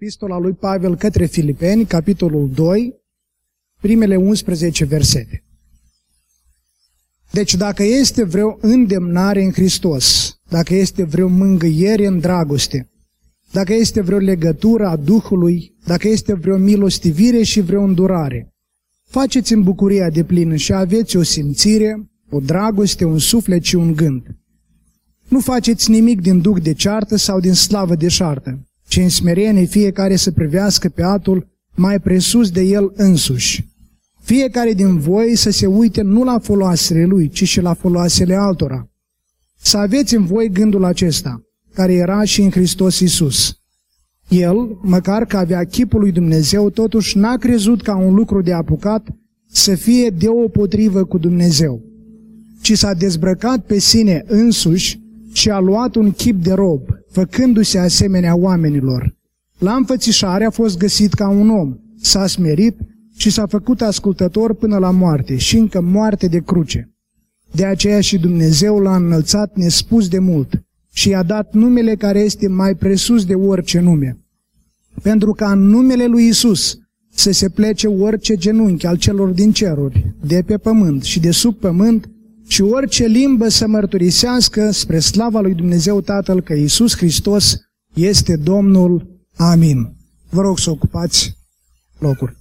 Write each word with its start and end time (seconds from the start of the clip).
Epistola 0.00 0.38
lui 0.38 0.52
Pavel 0.52 0.96
către 0.96 1.26
Filipeni, 1.26 1.84
capitolul 1.84 2.50
2, 2.50 2.94
primele 3.80 4.16
11 4.16 4.84
versete. 4.84 5.44
Deci 7.30 7.54
dacă 7.54 7.82
este 7.82 8.24
vreo 8.24 8.58
îndemnare 8.60 9.42
în 9.42 9.52
Hristos, 9.52 10.36
dacă 10.48 10.74
este 10.74 11.04
vreo 11.04 11.28
mângâiere 11.28 12.06
în 12.06 12.18
dragoste, 12.18 12.90
dacă 13.52 13.74
este 13.74 14.00
vreo 14.00 14.18
legătură 14.18 14.86
a 14.86 14.96
Duhului, 14.96 15.76
dacă 15.84 16.08
este 16.08 16.34
vreo 16.34 16.56
milostivire 16.56 17.42
și 17.42 17.60
vreo 17.60 17.82
îndurare, 17.82 18.54
faceți 19.04 19.52
în 19.52 19.62
bucuria 19.62 20.10
de 20.10 20.24
plină 20.24 20.56
și 20.56 20.72
aveți 20.72 21.16
o 21.16 21.22
simțire, 21.22 22.10
o 22.30 22.40
dragoste, 22.40 23.04
un 23.04 23.18
suflet 23.18 23.62
și 23.62 23.74
un 23.74 23.94
gând. 23.94 24.36
Nu 25.28 25.40
faceți 25.40 25.90
nimic 25.90 26.20
din 26.20 26.40
duc 26.40 26.60
de 26.60 26.72
ceartă 26.72 27.16
sau 27.16 27.40
din 27.40 27.54
slavă 27.54 27.94
de 27.94 28.08
șartă, 28.08 28.67
ci 28.88 28.96
în 28.96 29.08
smerenie 29.08 29.64
fiecare 29.64 30.16
să 30.16 30.30
privească 30.30 30.88
pe 30.88 31.02
atul 31.02 31.46
mai 31.74 32.00
presus 32.00 32.50
de 32.50 32.60
el 32.60 32.92
însuși. 32.94 33.68
Fiecare 34.20 34.72
din 34.72 34.98
voi 34.98 35.36
să 35.36 35.50
se 35.50 35.66
uite 35.66 36.02
nu 36.02 36.24
la 36.24 36.38
foloasele 36.38 37.04
lui, 37.04 37.28
ci 37.28 37.48
și 37.48 37.60
la 37.60 37.74
foloasele 37.74 38.34
altora. 38.34 38.88
Să 39.60 39.76
aveți 39.76 40.14
în 40.14 40.24
voi 40.26 40.50
gândul 40.52 40.84
acesta, 40.84 41.42
care 41.74 41.92
era 41.92 42.24
și 42.24 42.42
în 42.42 42.50
Hristos 42.50 43.00
Isus. 43.00 43.58
El, 44.28 44.78
măcar 44.82 45.24
că 45.24 45.36
avea 45.36 45.64
chipul 45.64 46.00
lui 46.00 46.12
Dumnezeu, 46.12 46.70
totuși 46.70 47.18
n-a 47.18 47.36
crezut 47.36 47.82
ca 47.82 47.96
un 47.96 48.14
lucru 48.14 48.42
de 48.42 48.52
apucat 48.52 49.06
să 49.46 49.74
fie 49.74 50.10
deopotrivă 50.10 51.04
cu 51.04 51.18
Dumnezeu, 51.18 51.82
ci 52.62 52.72
s-a 52.72 52.94
dezbrăcat 52.94 53.64
pe 53.64 53.78
sine 53.78 54.24
însuși 54.26 55.00
și 55.32 55.50
a 55.50 55.58
luat 55.58 55.94
un 55.94 56.10
chip 56.10 56.42
de 56.42 56.52
rob, 56.52 56.97
făcându-se 57.10 57.78
asemenea 57.78 58.36
oamenilor. 58.36 59.16
La 59.58 59.74
înfățișare 59.74 60.44
a 60.44 60.50
fost 60.50 60.78
găsit 60.78 61.12
ca 61.14 61.28
un 61.28 61.50
om, 61.50 61.76
s-a 62.00 62.26
smerit 62.26 62.76
și 63.16 63.30
s-a 63.30 63.46
făcut 63.46 63.80
ascultător 63.80 64.54
până 64.54 64.78
la 64.78 64.90
moarte 64.90 65.36
și 65.36 65.56
încă 65.56 65.80
moarte 65.80 66.26
de 66.26 66.38
cruce. 66.38 66.92
De 67.50 67.64
aceea 67.64 68.00
și 68.00 68.18
Dumnezeu 68.18 68.78
l-a 68.78 68.96
înălțat 68.96 69.56
nespus 69.56 70.08
de 70.08 70.18
mult 70.18 70.62
și 70.92 71.08
i-a 71.08 71.22
dat 71.22 71.54
numele 71.54 71.94
care 71.94 72.18
este 72.18 72.48
mai 72.48 72.74
presus 72.74 73.24
de 73.24 73.34
orice 73.34 73.80
nume. 73.80 74.18
Pentru 75.02 75.32
ca 75.32 75.50
în 75.50 75.58
numele 75.58 76.06
lui 76.06 76.26
Isus 76.26 76.78
să 77.10 77.30
se 77.32 77.48
plece 77.48 77.86
orice 77.86 78.36
genunchi 78.36 78.86
al 78.86 78.96
celor 78.96 79.28
din 79.28 79.52
ceruri, 79.52 80.14
de 80.26 80.42
pe 80.46 80.56
pământ 80.56 81.02
și 81.02 81.20
de 81.20 81.30
sub 81.30 81.54
pământ, 81.54 82.10
și 82.48 82.62
orice 82.62 83.04
limbă 83.06 83.48
să 83.48 83.66
mărturisească 83.66 84.70
spre 84.70 84.98
slava 84.98 85.40
lui 85.40 85.54
Dumnezeu 85.54 86.00
Tatăl 86.00 86.42
că 86.42 86.54
Iisus 86.54 86.96
Hristos 86.96 87.56
este 87.94 88.36
Domnul. 88.36 89.20
Amin. 89.36 89.96
Vă 90.28 90.40
rog 90.40 90.58
să 90.58 90.70
ocupați 90.70 91.36
locuri. 91.98 92.36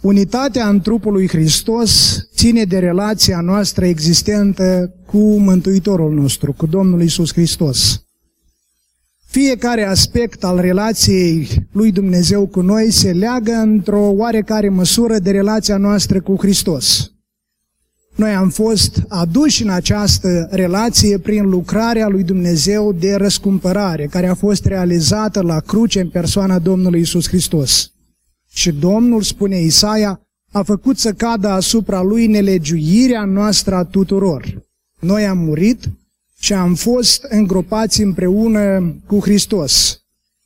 Unitatea 0.00 0.68
în 0.68 0.80
trupul 0.80 1.12
lui 1.12 1.28
Hristos 1.28 2.18
ține 2.34 2.64
de 2.64 2.78
relația 2.78 3.40
noastră 3.40 3.86
existentă 3.86 4.94
cu 5.06 5.38
Mântuitorul 5.38 6.14
nostru, 6.14 6.52
cu 6.52 6.66
Domnul 6.66 7.02
Isus 7.02 7.32
Hristos. 7.32 8.05
Fiecare 9.38 9.84
aspect 9.84 10.44
al 10.44 10.60
relației 10.60 11.48
lui 11.72 11.92
Dumnezeu 11.92 12.46
cu 12.46 12.60
noi 12.60 12.90
se 12.90 13.12
leagă 13.12 13.52
într-o 13.52 14.00
oarecare 14.00 14.68
măsură 14.68 15.18
de 15.18 15.30
relația 15.30 15.76
noastră 15.76 16.20
cu 16.20 16.36
Hristos. 16.38 17.12
Noi 18.14 18.34
am 18.34 18.48
fost 18.48 19.02
aduși 19.08 19.62
în 19.62 19.68
această 19.68 20.48
relație 20.50 21.18
prin 21.18 21.48
lucrarea 21.48 22.08
lui 22.08 22.22
Dumnezeu 22.22 22.92
de 22.92 23.14
răscumpărare, 23.14 24.06
care 24.06 24.26
a 24.26 24.34
fost 24.34 24.64
realizată 24.64 25.42
la 25.42 25.60
cruce 25.60 26.00
în 26.00 26.08
persoana 26.08 26.58
Domnului 26.58 27.00
Isus 27.00 27.28
Hristos. 27.28 27.92
Și 28.48 28.72
Domnul, 28.72 29.22
spune 29.22 29.60
Isaia, 29.60 30.20
a 30.52 30.62
făcut 30.62 30.98
să 30.98 31.12
cadă 31.12 31.48
asupra 31.48 32.02
lui 32.02 32.26
nelegiuirea 32.26 33.24
noastră 33.24 33.74
a 33.74 33.84
tuturor. 33.84 34.62
Noi 35.00 35.26
am 35.26 35.38
murit 35.38 35.84
și 36.46 36.52
am 36.52 36.74
fost 36.74 37.22
îngropați 37.22 38.02
împreună 38.02 38.96
cu 39.06 39.20
Hristos. 39.20 40.00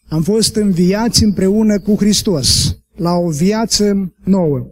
Am 0.09 0.23
fost 0.23 0.55
înviați 0.55 1.25
împreună 1.25 1.81
cu 1.81 1.97
Hristos 1.97 2.77
la 2.97 3.13
o 3.13 3.31
viață 3.31 4.15
nouă. 4.25 4.67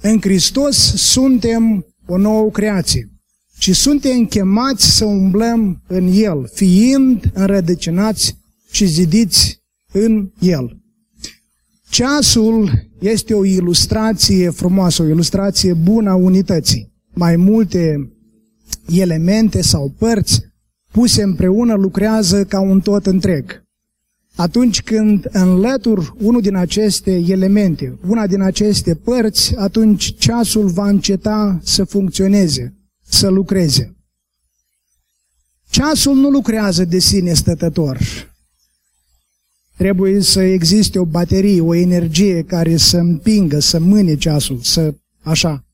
În 0.00 0.20
Hristos 0.20 0.76
suntem 0.94 1.86
o 2.06 2.16
nouă 2.16 2.50
creație 2.50 3.08
și 3.58 3.72
suntem 3.72 4.26
chemați 4.26 4.96
să 4.96 5.04
umblăm 5.04 5.82
în 5.86 6.10
El, 6.12 6.50
fiind 6.52 7.30
înrădăcinați 7.34 8.36
și 8.70 8.86
zidiți 8.86 9.62
în 9.92 10.30
El. 10.38 10.80
Ceasul 11.90 12.70
este 12.98 13.34
o 13.34 13.44
ilustrație 13.44 14.50
frumoasă, 14.50 15.02
o 15.02 15.08
ilustrație 15.08 15.72
bună 15.72 16.10
a 16.10 16.14
unității. 16.14 16.92
Mai 17.14 17.36
multe 17.36 18.12
elemente 18.86 19.62
sau 19.62 19.94
părți 19.98 20.47
puse 20.98 21.22
împreună 21.22 21.74
lucrează 21.74 22.44
ca 22.44 22.60
un 22.60 22.80
tot 22.80 23.06
întreg. 23.06 23.64
Atunci 24.34 24.82
când 24.82 25.28
înlătur 25.32 26.14
unul 26.20 26.40
din 26.40 26.56
aceste 26.56 27.10
elemente, 27.26 27.98
una 28.06 28.26
din 28.26 28.40
aceste 28.40 28.94
părți, 28.94 29.56
atunci 29.56 30.16
ceasul 30.16 30.68
va 30.68 30.88
înceta 30.88 31.60
să 31.62 31.84
funcționeze, 31.84 32.74
să 33.02 33.28
lucreze. 33.28 33.96
Ceasul 35.70 36.16
nu 36.16 36.28
lucrează 36.30 36.84
de 36.84 36.98
sine 36.98 37.32
stătător. 37.32 37.98
Trebuie 39.76 40.20
să 40.20 40.40
existe 40.40 40.98
o 40.98 41.04
baterie, 41.04 41.60
o 41.60 41.74
energie 41.74 42.42
care 42.42 42.76
să 42.76 42.96
împingă, 42.96 43.58
să 43.58 43.78
mâne 43.78 44.16
ceasul, 44.16 44.60
să 44.62 44.94
așa. 45.22 45.67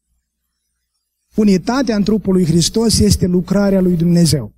Unitatea 1.35 1.97
în 1.97 2.03
trupul 2.03 2.33
lui 2.33 2.45
Hristos 2.45 2.99
este 2.99 3.27
lucrarea 3.27 3.81
lui 3.81 3.97
Dumnezeu. 3.97 4.53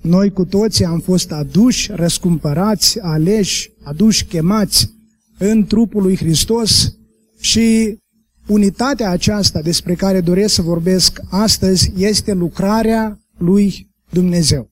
Noi 0.00 0.32
cu 0.32 0.44
toții 0.44 0.84
am 0.84 1.00
fost 1.00 1.32
aduși, 1.32 1.90
răscumpărați, 1.92 3.00
aleși, 3.00 3.72
aduși, 3.82 4.24
chemați 4.24 4.90
în 5.38 5.66
trupul 5.66 6.02
lui 6.02 6.16
Hristos 6.16 6.96
și 7.40 7.98
unitatea 8.46 9.10
aceasta 9.10 9.62
despre 9.62 9.94
care 9.94 10.20
doresc 10.20 10.54
să 10.54 10.62
vorbesc 10.62 11.20
astăzi 11.30 11.92
este 11.96 12.32
lucrarea 12.32 13.20
lui 13.38 13.90
Dumnezeu. 14.10 14.70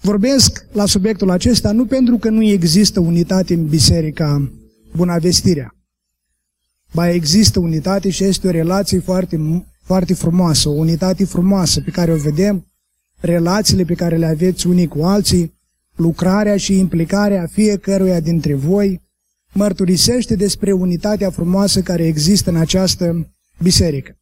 Vorbesc 0.00 0.66
la 0.72 0.86
subiectul 0.86 1.30
acesta 1.30 1.72
nu 1.72 1.84
pentru 1.84 2.16
că 2.18 2.30
nu 2.30 2.42
există 2.42 3.00
unitate 3.00 3.54
în 3.54 3.66
Biserica 3.66 4.52
Bunavestirea. 4.96 5.77
Ba 6.92 7.10
există 7.10 7.58
unitate 7.58 8.10
și 8.10 8.24
este 8.24 8.46
o 8.46 8.50
relație 8.50 8.98
foarte, 8.98 9.64
foarte 9.82 10.14
frumoasă, 10.14 10.68
o 10.68 10.72
unitate 10.72 11.24
frumoasă 11.24 11.80
pe 11.80 11.90
care 11.90 12.12
o 12.12 12.16
vedem, 12.16 12.66
relațiile 13.20 13.84
pe 13.84 13.94
care 13.94 14.16
le 14.16 14.26
aveți 14.26 14.66
unii 14.66 14.86
cu 14.86 15.02
alții, 15.02 15.54
lucrarea 15.96 16.56
și 16.56 16.78
implicarea 16.78 17.46
fiecăruia 17.46 18.20
dintre 18.20 18.54
voi, 18.54 19.00
mărturisește 19.52 20.34
despre 20.34 20.72
unitatea 20.72 21.30
frumoasă 21.30 21.80
care 21.80 22.06
există 22.06 22.50
în 22.50 22.56
această 22.56 23.32
biserică. 23.62 24.18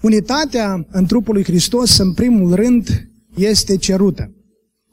Unitatea 0.00 0.86
în 0.90 1.06
trupul 1.06 1.34
lui 1.34 1.44
Hristos, 1.44 1.98
în 1.98 2.12
primul 2.12 2.54
rând, 2.54 3.08
este 3.36 3.76
cerută. 3.76 4.34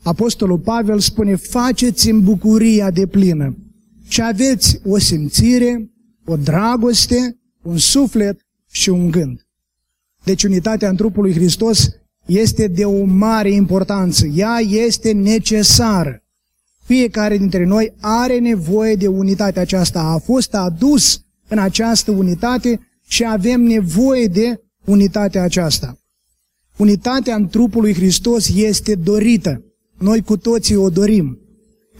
Apostolul 0.03 0.59
Pavel 0.59 0.99
spune, 0.99 1.35
faceți 1.35 2.09
în 2.09 2.23
bucuria 2.23 2.91
de 2.91 3.07
plină 3.07 3.57
și 4.07 4.21
aveți 4.21 4.79
o 4.85 4.97
simțire, 4.97 5.91
o 6.31 6.35
dragoste, 6.35 7.37
un 7.61 7.77
suflet 7.77 8.45
și 8.71 8.89
un 8.89 9.11
gând. 9.11 9.45
Deci 10.23 10.43
unitatea 10.43 10.89
în 10.89 10.95
trupul 10.95 11.23
lui 11.23 11.33
Hristos 11.33 11.89
este 12.25 12.67
de 12.67 12.85
o 12.85 13.03
mare 13.03 13.51
importanță. 13.51 14.25
Ea 14.25 14.57
este 14.59 15.11
necesară. 15.11 16.23
Fiecare 16.83 17.37
dintre 17.37 17.65
noi 17.65 17.93
are 17.99 18.39
nevoie 18.39 18.95
de 18.95 19.07
unitatea 19.07 19.61
aceasta. 19.61 19.99
A 19.99 20.17
fost 20.17 20.53
adus 20.53 21.21
în 21.47 21.57
această 21.57 22.11
unitate 22.11 22.79
și 23.07 23.25
avem 23.25 23.61
nevoie 23.61 24.27
de 24.27 24.61
unitatea 24.85 25.43
aceasta. 25.43 25.99
Unitatea 26.77 27.35
în 27.35 27.47
trupul 27.47 27.81
lui 27.81 27.93
Hristos 27.93 28.55
este 28.55 28.95
dorită. 28.95 29.63
Noi 29.97 30.21
cu 30.21 30.37
toții 30.37 30.75
o 30.75 30.89
dorim. 30.89 31.40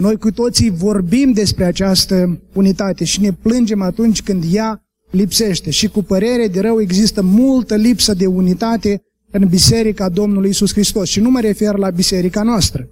Noi 0.02 0.18
cu 0.18 0.32
toții 0.32 0.70
vorbim 0.70 1.32
despre 1.32 1.64
această 1.64 2.42
unitate 2.54 3.04
și 3.04 3.22
ne 3.22 3.32
plângem 3.32 3.82
atunci 3.82 4.22
când 4.22 4.44
ea 4.52 4.84
lipsește. 5.12 5.70
Și 5.70 5.88
cu 5.88 6.04
părere 6.04 6.48
de 6.48 6.60
rău 6.60 6.82
există 6.82 7.22
multă 7.22 7.76
lipsă 7.76 8.14
de 8.14 8.26
unitate 8.26 9.02
în 9.32 9.48
Biserica 9.48 10.10
Domnului 10.10 10.50
Isus 10.50 10.72
Hristos. 10.72 11.10
Și 11.10 11.20
nu 11.20 11.30
mă 11.30 11.40
refer 11.40 11.76
la 11.76 11.90
biserica 11.90 12.44
noastră. 12.44 12.90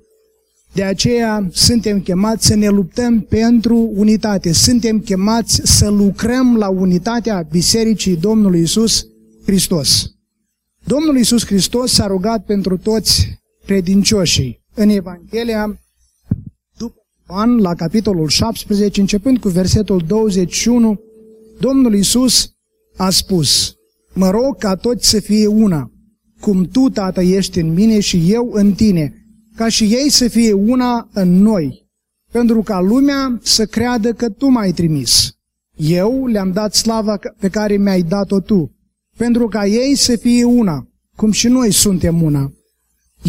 De 0.73 0.83
aceea 0.83 1.49
suntem 1.51 2.01
chemați 2.01 2.45
să 2.45 2.55
ne 2.55 2.67
luptăm 2.67 3.21
pentru 3.21 3.91
unitate. 3.95 4.51
Suntem 4.51 4.99
chemați 4.99 5.61
să 5.63 5.89
lucrăm 5.89 6.57
la 6.57 6.69
unitatea 6.69 7.47
Bisericii 7.51 8.15
Domnului 8.15 8.61
Isus 8.61 9.05
Hristos. 9.45 10.11
Domnul 10.83 11.17
Iisus 11.17 11.45
Hristos 11.45 11.91
s-a 11.91 12.07
rugat 12.07 12.45
pentru 12.45 12.77
toți 12.77 13.39
credincioșii. 13.65 14.61
În 14.73 14.89
Evanghelia 14.89 15.63
după 15.65 15.88
Ioan, 17.29 17.57
la 17.57 17.75
capitolul 17.75 18.27
17, 18.27 18.99
începând 18.99 19.39
cu 19.39 19.49
versetul 19.49 20.03
21, 20.07 20.99
Domnul 21.59 21.95
Isus 21.95 22.51
a 22.97 23.09
spus, 23.09 23.73
Mă 24.13 24.29
rog 24.29 24.57
ca 24.57 24.75
toți 24.75 25.09
să 25.09 25.19
fie 25.19 25.47
una, 25.47 25.91
cum 26.39 26.63
Tu, 26.63 26.89
Tată, 26.89 27.21
ești 27.21 27.59
în 27.59 27.73
mine 27.73 27.99
și 27.99 28.31
eu 28.31 28.49
în 28.51 28.73
Tine, 28.73 29.13
ca 29.55 29.67
și 29.67 29.83
ei 29.83 30.09
să 30.09 30.27
fie 30.27 30.53
una 30.53 31.09
în 31.13 31.41
noi, 31.41 31.87
pentru 32.31 32.61
ca 32.61 32.79
lumea 32.79 33.39
să 33.41 33.65
creadă 33.65 34.13
că 34.13 34.29
Tu 34.29 34.47
m-ai 34.47 34.71
trimis. 34.71 35.31
Eu 35.75 36.25
le-am 36.25 36.51
dat 36.51 36.73
slava 36.73 37.19
pe 37.39 37.49
care 37.49 37.77
mi-ai 37.77 38.01
dat-o 38.01 38.39
Tu, 38.39 38.71
pentru 39.17 39.47
ca 39.47 39.65
ei 39.65 39.95
să 39.95 40.15
fie 40.15 40.43
una, 40.43 40.87
cum 41.15 41.31
și 41.31 41.47
noi 41.47 41.71
suntem 41.71 42.21
una. 42.21 42.51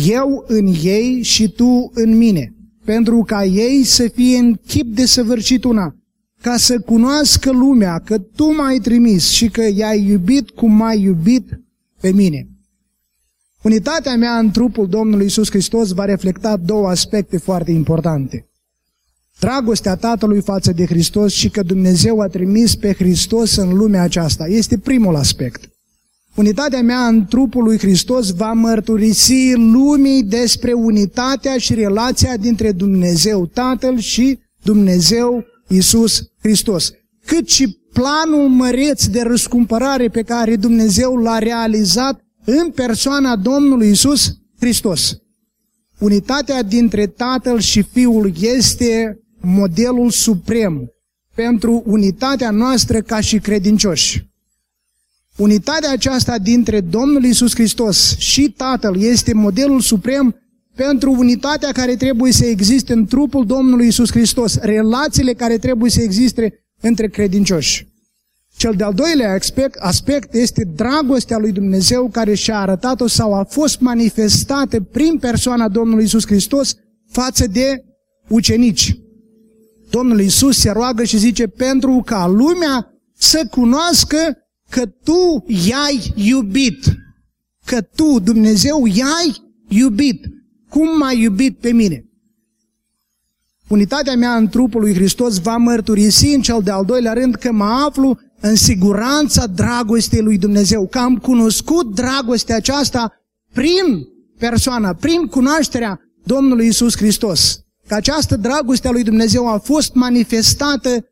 Eu 0.09 0.45
în 0.47 0.67
ei 0.83 1.23
și 1.23 1.49
Tu 1.49 1.91
în 1.95 2.17
mine, 2.17 2.55
pentru 2.93 3.23
ca 3.27 3.45
ei 3.45 3.85
să 3.85 4.09
fie 4.09 4.37
în 4.37 4.55
chip 4.67 4.95
de 4.95 5.07
săvârșit 5.07 5.65
una, 5.65 5.97
ca 6.41 6.57
să 6.57 6.81
cunoască 6.81 7.51
lumea 7.51 7.99
că 7.99 8.19
Tu 8.19 8.55
m-ai 8.55 8.79
trimis 8.79 9.29
și 9.29 9.49
că 9.49 9.63
i-ai 9.75 10.07
iubit 10.07 10.51
cum 10.51 10.73
m-ai 10.73 11.01
iubit 11.01 11.61
pe 12.01 12.13
mine. 12.13 12.49
Unitatea 13.63 14.17
mea 14.17 14.39
în 14.39 14.51
trupul 14.51 14.89
Domnului 14.89 15.27
Isus 15.27 15.51
Hristos 15.51 15.91
va 15.93 16.05
reflecta 16.05 16.57
două 16.57 16.89
aspecte 16.89 17.39
foarte 17.39 17.71
importante. 17.71 18.49
Dragostea 19.41 19.97
Tatălui 19.97 20.41
față 20.41 20.73
de 20.73 20.87
Hristos 20.87 21.33
și 21.33 21.51
că 21.51 21.63
Dumnezeu 21.63 22.21
a 22.21 22.27
trimis 22.27 22.75
pe 22.75 22.93
Hristos 22.93 23.57
în 23.57 23.73
lumea 23.73 24.03
aceasta. 24.03 24.47
Este 24.47 24.79
primul 24.79 25.17
aspect. 25.17 25.71
Unitatea 26.35 26.83
mea 26.83 27.07
în 27.07 27.27
trupul 27.27 27.65
lui 27.65 27.79
Hristos 27.79 28.31
va 28.31 28.53
mărturisi 28.53 29.53
lumii 29.55 30.23
despre 30.23 30.73
unitatea 30.73 31.59
și 31.59 31.75
relația 31.75 32.37
dintre 32.37 32.73
Dumnezeu 32.73 33.47
Tatăl 33.47 33.99
și 33.99 34.39
Dumnezeu 34.63 35.45
Isus 35.69 36.23
Hristos. 36.43 36.93
Cât 37.27 37.49
și 37.49 37.79
planul 37.93 38.49
măreț 38.49 39.05
de 39.05 39.23
răscumpărare 39.23 40.09
pe 40.09 40.23
care 40.23 40.57
Dumnezeu 40.57 41.17
l-a 41.17 41.39
realizat 41.39 42.21
în 42.45 42.71
persoana 42.71 43.37
Domnului 43.37 43.91
Isus 43.91 44.33
Hristos. 44.59 45.17
Unitatea 45.99 46.63
dintre 46.63 47.07
Tatăl 47.07 47.61
și 47.61 47.83
Fiul 47.83 48.33
este 48.41 49.21
modelul 49.41 50.11
suprem 50.11 50.93
pentru 51.35 51.83
unitatea 51.87 52.51
noastră 52.51 53.01
ca 53.01 53.21
și 53.21 53.39
credincioși. 53.39 54.30
Unitatea 55.41 55.91
aceasta 55.93 56.39
dintre 56.39 56.81
Domnul 56.81 57.25
Isus 57.25 57.55
Hristos 57.55 58.17
și 58.19 58.51
Tatăl 58.51 59.03
este 59.03 59.35
modelul 59.35 59.81
suprem 59.81 60.37
pentru 60.75 61.13
unitatea 61.13 61.73
care 61.73 61.97
trebuie 61.97 62.33
să 62.33 62.45
existe 62.45 62.93
în 62.93 63.07
trupul 63.07 63.47
Domnului 63.47 63.87
Isus 63.87 64.11
Hristos, 64.11 64.59
relațiile 64.59 65.33
care 65.33 65.59
trebuie 65.59 65.91
să 65.91 66.01
existe 66.03 66.65
între 66.81 67.09
credincioși. 67.09 67.89
Cel 68.57 68.75
de-al 68.77 68.95
doilea 68.95 69.33
aspect, 69.33 69.79
aspect 69.79 70.35
este 70.35 70.65
dragostea 70.77 71.39
lui 71.39 71.53
Dumnezeu 71.53 72.09
care 72.09 72.35
și-a 72.35 72.59
arătat-o 72.59 73.07
sau 73.07 73.35
a 73.35 73.45
fost 73.45 73.81
manifestată 73.81 74.81
prin 74.81 75.19
persoana 75.19 75.69
Domnului 75.69 76.05
Isus 76.05 76.27
Hristos 76.27 76.75
față 77.11 77.47
de 77.47 77.85
ucenici. 78.29 78.99
Domnul 79.91 80.21
Isus 80.21 80.59
se 80.59 80.71
roagă 80.71 81.05
și 81.05 81.19
zice, 81.19 81.47
pentru 81.47 82.03
ca 82.05 82.27
lumea 82.27 82.95
să 83.17 83.47
cunoască 83.51 84.37
că 84.71 84.87
tu 84.87 85.45
i-ai 85.47 86.13
iubit. 86.15 86.85
Că 87.65 87.81
tu, 87.81 88.21
Dumnezeu, 88.21 88.87
i-ai 88.87 89.43
iubit. 89.69 90.27
Cum 90.69 90.99
m-ai 90.99 91.21
iubit 91.21 91.59
pe 91.59 91.73
mine? 91.73 92.05
Unitatea 93.69 94.17
mea 94.17 94.37
în 94.37 94.49
trupul 94.49 94.81
lui 94.81 94.95
Hristos 94.95 95.39
va 95.39 95.57
mărturisi 95.57 96.35
în 96.35 96.41
cel 96.41 96.61
de-al 96.65 96.85
doilea 96.85 97.13
rând 97.13 97.35
că 97.35 97.53
mă 97.53 97.65
aflu 97.65 98.19
în 98.41 98.55
siguranța 98.55 99.47
dragostei 99.47 100.21
lui 100.21 100.39
Dumnezeu, 100.39 100.87
că 100.87 100.99
am 100.99 101.17
cunoscut 101.17 101.95
dragostea 101.95 102.57
aceasta 102.57 103.13
prin 103.53 104.07
persoana, 104.39 104.95
prin 104.95 105.27
cunoașterea 105.27 106.01
Domnului 106.25 106.67
Isus 106.67 106.97
Hristos. 106.97 107.61
Că 107.89 107.95
această 107.95 108.37
dragoste 108.37 108.89
a 108.89 108.91
lui 108.91 109.03
Dumnezeu 109.03 109.49
a 109.49 109.59
fost 109.59 109.95
manifestată 109.95 111.05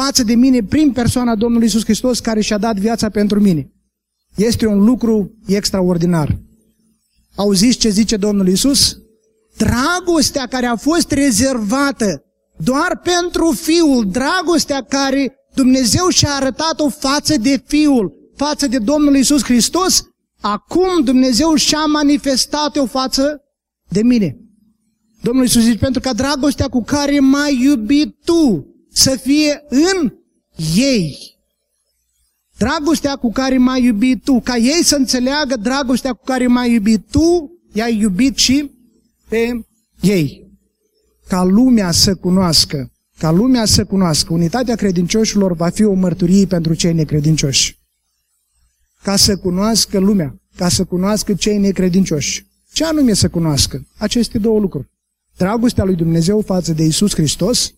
față 0.00 0.22
de 0.22 0.34
mine 0.34 0.62
prin 0.62 0.92
persoana 0.92 1.34
Domnului 1.34 1.66
Isus 1.66 1.84
Hristos 1.84 2.20
care 2.20 2.40
și-a 2.40 2.58
dat 2.58 2.76
viața 2.76 3.08
pentru 3.08 3.40
mine. 3.40 3.70
Este 4.34 4.66
un 4.66 4.84
lucru 4.84 5.30
extraordinar. 5.46 6.38
Auziți 7.34 7.78
ce 7.78 7.88
zice 7.88 8.16
Domnul 8.16 8.48
Isus? 8.48 8.98
Dragostea 9.56 10.46
care 10.46 10.66
a 10.66 10.76
fost 10.76 11.10
rezervată 11.10 12.22
doar 12.56 13.00
pentru 13.02 13.50
Fiul, 13.50 14.10
dragostea 14.10 14.82
care 14.82 15.34
Dumnezeu 15.54 16.08
și-a 16.08 16.30
arătat-o 16.30 16.88
față 16.88 17.34
de 17.38 17.62
Fiul, 17.66 18.12
față 18.34 18.66
de 18.66 18.78
Domnul 18.78 19.16
Isus 19.16 19.42
Hristos, 19.42 20.02
acum 20.40 21.04
Dumnezeu 21.04 21.54
și-a 21.54 21.84
manifestat-o 21.84 22.86
față 22.86 23.40
de 23.88 24.02
mine. 24.02 24.36
Domnul 25.22 25.44
Iisus 25.44 25.62
zice, 25.62 25.78
pentru 25.78 26.00
ca 26.00 26.12
dragostea 26.12 26.68
cu 26.68 26.82
care 26.82 27.20
m-ai 27.20 27.58
iubit 27.62 28.16
tu 28.24 28.75
să 28.96 29.16
fie 29.16 29.64
în 29.68 30.12
ei. 30.74 31.18
Dragostea 32.56 33.16
cu 33.16 33.32
care 33.32 33.58
m-ai 33.58 33.82
iubit 33.82 34.24
tu, 34.24 34.40
ca 34.40 34.56
ei 34.56 34.84
să 34.84 34.96
înțeleagă 34.96 35.56
dragostea 35.56 36.12
cu 36.12 36.24
care 36.24 36.46
m-ai 36.46 36.72
iubit 36.72 37.10
tu, 37.10 37.50
i-ai 37.72 37.98
iubit 37.98 38.36
și 38.36 38.70
pe 39.28 39.66
ei. 40.00 40.50
Ca 41.28 41.44
lumea 41.44 41.90
să 41.90 42.14
cunoască, 42.14 42.92
ca 43.18 43.30
lumea 43.30 43.64
să 43.64 43.84
cunoască, 43.84 44.32
unitatea 44.32 44.74
credincioșilor 44.74 45.52
va 45.52 45.68
fi 45.68 45.84
o 45.84 45.92
mărturie 45.92 46.46
pentru 46.46 46.74
cei 46.74 46.92
necredincioși. 46.92 47.78
Ca 49.02 49.16
să 49.16 49.36
cunoască 49.36 49.98
lumea, 49.98 50.40
ca 50.56 50.68
să 50.68 50.84
cunoască 50.84 51.34
cei 51.34 51.58
necredincioși. 51.58 52.46
Ce 52.72 52.84
anume 52.84 53.12
să 53.12 53.28
cunoască? 53.28 53.86
Aceste 53.98 54.38
două 54.38 54.58
lucruri 54.58 54.94
dragostea 55.36 55.84
lui 55.84 55.94
Dumnezeu 55.94 56.40
față 56.40 56.72
de 56.72 56.82
Isus 56.82 57.14
Hristos, 57.14 57.74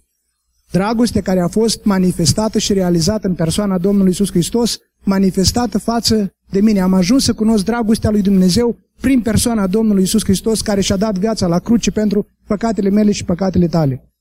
dragoste 0.71 1.21
care 1.21 1.41
a 1.41 1.49
fost 1.49 1.85
manifestată 1.85 2.59
și 2.59 2.73
realizată 2.73 3.27
în 3.27 3.35
persoana 3.35 3.79
Domnului 3.79 4.11
Isus 4.11 4.31
Hristos, 4.31 4.79
manifestată 5.05 5.79
față 5.79 6.33
de 6.51 6.61
mine. 6.61 6.81
Am 6.81 6.95
ajuns 6.95 7.25
să 7.25 7.33
cunosc 7.33 7.65
dragostea 7.65 8.11
lui 8.11 8.23
Dumnezeu 8.23 8.79
prin 9.01 9.21
persoana 9.21 9.67
Domnului 9.67 10.03
Isus 10.03 10.25
Hristos 10.25 10.61
care 10.61 10.81
și-a 10.81 10.97
dat 10.97 11.19
viața 11.19 11.47
la 11.47 11.59
cruce 11.59 11.91
pentru 11.91 12.27
păcatele 12.47 12.91
mele 12.91 13.13
și 13.13 13.25
păcatele 13.25 13.67
tale. 13.67 14.13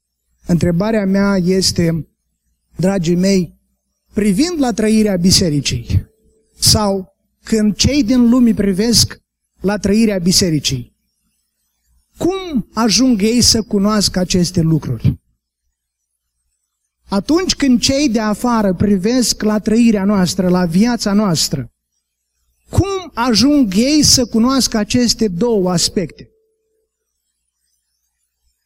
Întrebarea 0.45 1.05
mea 1.05 1.37
este, 1.37 2.07
dragii 2.75 3.15
mei, 3.15 3.59
privind 4.13 4.59
la 4.59 4.71
trăirea 4.71 5.15
bisericii 5.15 6.05
sau 6.59 7.15
când 7.43 7.75
cei 7.75 8.03
din 8.03 8.29
lume 8.29 8.53
privesc 8.53 9.17
la 9.61 9.77
trăirea 9.77 10.17
bisericii, 10.17 10.95
cum 12.17 12.67
ajung 12.73 13.21
ei 13.21 13.41
să 13.41 13.61
cunoască 13.61 14.19
aceste 14.19 14.61
lucruri? 14.61 15.19
Atunci 17.09 17.55
când 17.55 17.81
cei 17.81 18.09
de 18.09 18.19
afară 18.19 18.73
privesc 18.73 19.41
la 19.41 19.59
trăirea 19.59 20.03
noastră, 20.03 20.49
la 20.49 20.65
viața 20.65 21.13
noastră, 21.13 21.71
cum 22.69 23.11
ajung 23.13 23.73
ei 23.75 24.03
să 24.03 24.25
cunoască 24.25 24.77
aceste 24.77 25.27
două 25.27 25.71
aspecte? 25.71 26.29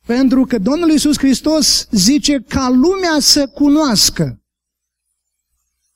Pentru 0.06 0.46
că 0.46 0.58
Domnul 0.58 0.90
Iisus 0.90 1.18
Hristos 1.18 1.88
zice 1.92 2.44
ca 2.48 2.70
lumea 2.70 3.18
să 3.20 3.48
cunoască. 3.48 4.42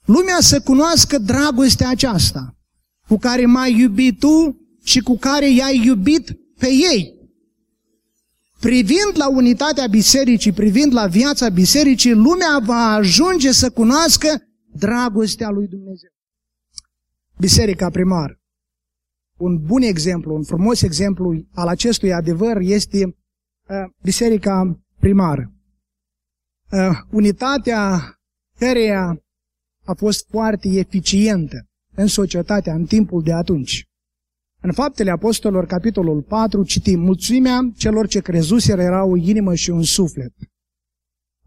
Lumea 0.06 0.38
să 0.40 0.62
cunoască 0.62 1.18
dragostea 1.18 1.90
aceasta 1.90 2.56
cu 3.08 3.18
care 3.18 3.46
m-ai 3.46 3.80
iubit 3.80 4.20
tu 4.20 4.60
și 4.84 5.00
cu 5.00 5.18
care 5.18 5.50
i-ai 5.50 5.82
iubit 5.86 6.32
pe 6.58 6.68
ei 6.68 7.15
privind 8.66 9.14
la 9.14 9.30
unitatea 9.30 9.88
bisericii, 9.88 10.52
privind 10.52 10.94
la 10.94 11.08
viața 11.08 11.50
bisericii, 11.50 12.14
lumea 12.14 12.60
va 12.64 12.94
ajunge 12.94 13.52
să 13.52 13.70
cunoască 13.70 14.28
dragostea 14.74 15.50
lui 15.50 15.68
Dumnezeu. 15.68 16.10
Biserica 17.38 17.90
primară. 17.90 18.40
Un 19.38 19.58
bun 19.58 19.82
exemplu, 19.82 20.36
un 20.36 20.44
frumos 20.44 20.82
exemplu 20.82 21.46
al 21.54 21.68
acestui 21.68 22.14
adevăr 22.14 22.58
este 22.60 23.04
uh, 23.06 23.16
biserica 24.02 24.80
primară. 25.00 25.54
Uh, 26.72 27.00
unitatea 27.12 28.14
căreia 28.58 29.24
a 29.84 29.94
fost 29.94 30.28
foarte 30.30 30.68
eficientă 30.68 31.68
în 31.96 32.08
societatea 32.08 32.74
în 32.74 32.86
timpul 32.86 33.24
de 33.24 33.34
atunci. 33.34 33.88
În 34.66 34.72
Faptele 34.72 35.12
Apostolilor, 35.12 35.66
capitolul 35.66 36.22
4, 36.22 36.64
citim, 36.64 37.00
mulțimea 37.00 37.72
celor 37.78 38.08
ce 38.08 38.20
crezuseră 38.20 38.82
era 38.82 39.04
o 39.04 39.16
inimă 39.16 39.56
și 39.56 39.70
un 39.70 39.84
suflet. 39.84 40.34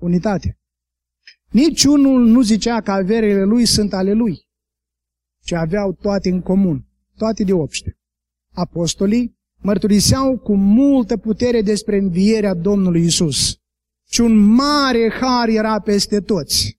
Unitate. 0.01 0.59
Niciunul 1.51 2.27
nu 2.27 2.43
zicea 2.43 2.81
că 2.81 2.91
averile 2.91 3.45
lui 3.45 3.67
sunt 3.67 3.93
ale 3.93 4.13
lui, 4.13 4.47
ci 5.45 5.53
aveau 5.53 5.93
toate 5.93 6.29
în 6.29 6.41
comun, 6.41 6.87
toate 7.17 7.45
de 7.45 7.53
obște. 7.53 7.99
Apostolii, 8.55 9.39
mărturiseau 9.63 10.39
cu 10.39 10.57
multă 10.57 11.17
putere 11.17 11.63
despre 11.63 11.97
învierea 11.97 12.55
Domnului 12.55 13.05
Isus. 13.05 13.57
Și 14.11 14.21
un 14.21 14.37
mare 14.39 15.13
har 15.21 15.49
era 15.49 15.81
peste 15.81 16.21
toți. 16.21 16.79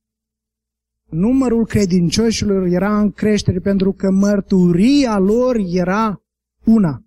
Numărul 1.09 1.65
credincioșilor 1.65 2.65
era 2.65 2.99
în 2.99 3.11
creștere 3.11 3.59
pentru 3.59 3.93
că 3.93 4.11
mărturia 4.11 5.17
lor 5.17 5.55
era 5.71 6.23
una. 6.65 7.03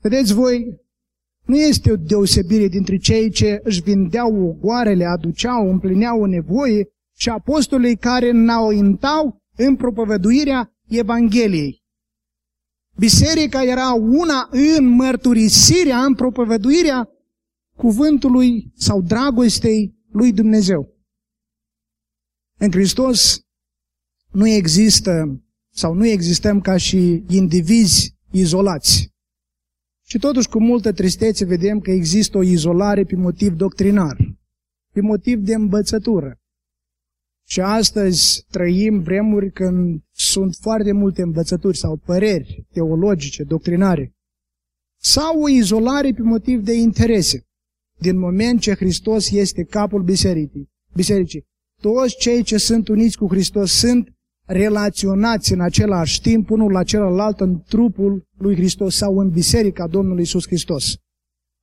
Vedeți 0.00 0.32
voi, 0.32 0.82
nu 1.46 1.56
este 1.56 1.92
o 1.92 1.96
deosebire 1.96 2.68
dintre 2.68 2.96
cei 2.96 3.30
ce 3.30 3.60
își 3.62 3.82
vindeau 3.82 4.48
ogoarele, 4.48 5.04
aduceau, 5.04 5.70
împlineau 5.70 6.20
o 6.20 6.26
nevoie 6.26 6.88
și 7.16 7.28
apostolii 7.28 7.96
care 7.96 8.28
înaintau 8.28 9.42
în 9.56 9.76
propovăduirea 9.76 10.74
Evangheliei. 10.88 11.82
Biserica 12.96 13.62
era 13.62 13.92
una 13.92 14.48
în 14.50 14.86
mărturisirea, 14.86 16.04
în 16.04 16.14
propovăduirea 16.14 17.08
cuvântului 17.76 18.72
sau 18.74 19.02
dragostei 19.02 19.94
lui 20.12 20.32
Dumnezeu. 20.32 20.94
În 22.58 22.70
Hristos 22.70 23.40
nu 24.30 24.48
există 24.48 25.42
sau 25.74 25.94
nu 25.94 26.06
existăm 26.06 26.60
ca 26.60 26.76
și 26.76 27.24
indivizi 27.28 28.16
izolați. 28.30 29.12
Și 30.06 30.18
totuși 30.18 30.48
cu 30.48 30.60
multă 30.60 30.92
tristețe 30.92 31.44
vedem 31.44 31.80
că 31.80 31.90
există 31.90 32.38
o 32.38 32.42
izolare 32.42 33.04
pe 33.04 33.16
motiv 33.16 33.52
doctrinar, 33.52 34.16
pe 34.92 35.00
motiv 35.00 35.38
de 35.38 35.54
învățătură. 35.54 36.38
Și 37.46 37.60
astăzi 37.60 38.44
trăim 38.50 39.00
vremuri 39.00 39.52
când 39.52 40.02
sunt 40.12 40.54
foarte 40.60 40.92
multe 40.92 41.22
învățături 41.22 41.76
sau 41.76 41.96
păreri 41.96 42.66
teologice, 42.72 43.42
doctrinare, 43.42 44.14
sau 45.00 45.40
o 45.40 45.48
izolare 45.48 46.12
pe 46.12 46.22
motiv 46.22 46.64
de 46.64 46.72
interese. 46.72 47.46
Din 47.98 48.18
moment 48.18 48.60
ce 48.60 48.74
Hristos 48.74 49.30
este 49.30 49.64
capul 49.64 50.02
bisericii, 50.02 50.70
bisericii, 50.94 51.46
toți 51.80 52.16
cei 52.16 52.42
ce 52.42 52.56
sunt 52.56 52.88
uniți 52.88 53.16
cu 53.16 53.28
Hristos 53.28 53.72
sunt 53.72 54.14
relaționați 54.46 55.52
în 55.52 55.60
același 55.60 56.20
timp 56.20 56.50
unul 56.50 56.72
la 56.72 56.82
celălalt 56.82 57.40
în 57.40 57.60
trupul 57.60 58.26
lui 58.38 58.54
Hristos 58.54 58.96
sau 58.96 59.18
în 59.18 59.28
biserica 59.28 59.86
Domnului 59.86 60.22
Isus 60.22 60.46
Hristos. 60.46 60.96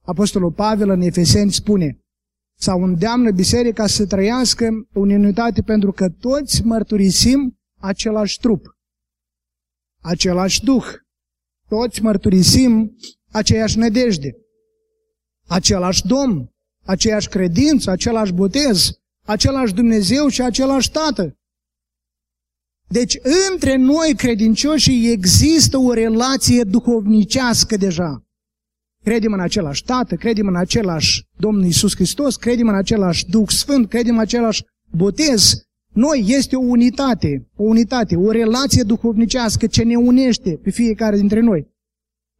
Apostolul 0.05 0.51
Pavel 0.51 0.89
în 0.89 1.01
Efeseni 1.01 1.51
spune, 1.51 1.99
sau 2.59 2.83
îndeamnă 2.83 3.31
biserica 3.31 3.87
să 3.87 4.05
trăiască 4.05 4.65
în 4.93 5.09
unitate 5.09 5.61
pentru 5.61 5.91
că 5.91 6.09
toți 6.09 6.65
mărturisim 6.65 7.59
același 7.79 8.39
trup, 8.39 8.65
același 10.01 10.63
duh, 10.63 10.85
toți 11.67 12.01
mărturisim 12.01 12.97
aceeași 13.31 13.77
nedejde, 13.77 14.35
același 15.47 16.05
Domn, 16.05 16.51
aceeași 16.85 17.29
credință, 17.29 17.91
același 17.91 18.33
botez, 18.33 18.91
același 19.25 19.73
Dumnezeu 19.73 20.27
și 20.27 20.41
același 20.41 20.91
Tată. 20.91 21.35
Deci 22.91 23.17
între 23.49 23.75
noi 23.75 24.13
credincioși 24.15 25.09
există 25.11 25.77
o 25.77 25.93
relație 25.93 26.63
duhovnicească 26.63 27.77
deja. 27.77 28.23
Credem 29.03 29.33
în 29.33 29.39
același 29.39 29.83
Tată, 29.83 30.15
credem 30.15 30.47
în 30.47 30.55
același 30.55 31.25
Domnul 31.37 31.65
Isus 31.65 31.95
Hristos, 31.95 32.35
credem 32.35 32.67
în 32.67 32.75
același 32.75 33.25
Duh 33.25 33.49
Sfânt, 33.49 33.89
credem 33.89 34.13
în 34.13 34.19
același 34.19 34.63
botez. 34.89 35.53
Noi 35.93 36.23
este 36.27 36.55
o 36.55 36.59
unitate, 36.59 37.47
o 37.55 37.63
unitate, 37.63 38.15
o 38.15 38.31
relație 38.31 38.83
duhovnicească 38.83 39.67
ce 39.67 39.83
ne 39.83 39.95
unește 39.95 40.59
pe 40.63 40.69
fiecare 40.69 41.17
dintre 41.17 41.39
noi. 41.39 41.67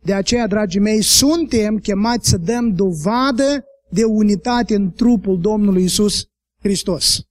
De 0.03 0.13
aceea, 0.13 0.47
dragii 0.47 0.79
mei, 0.79 1.01
suntem 1.01 1.77
chemați 1.77 2.29
să 2.29 2.37
dăm 2.37 2.73
dovadă 2.73 3.65
de 3.89 4.03
unitate 4.03 4.75
în 4.75 4.91
trupul 4.91 5.39
Domnului 5.39 5.83
Isus 5.83 6.25
Hristos. 6.61 7.30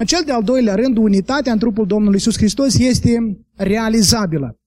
În 0.00 0.06
cel 0.06 0.22
de-al 0.24 0.42
doilea 0.42 0.74
rând, 0.74 0.96
unitatea 0.96 1.52
în 1.52 1.58
trupul 1.58 1.86
Domnului 1.86 2.18
Isus 2.18 2.36
Hristos 2.36 2.78
este 2.78 3.40
realizabilă. 3.56 4.58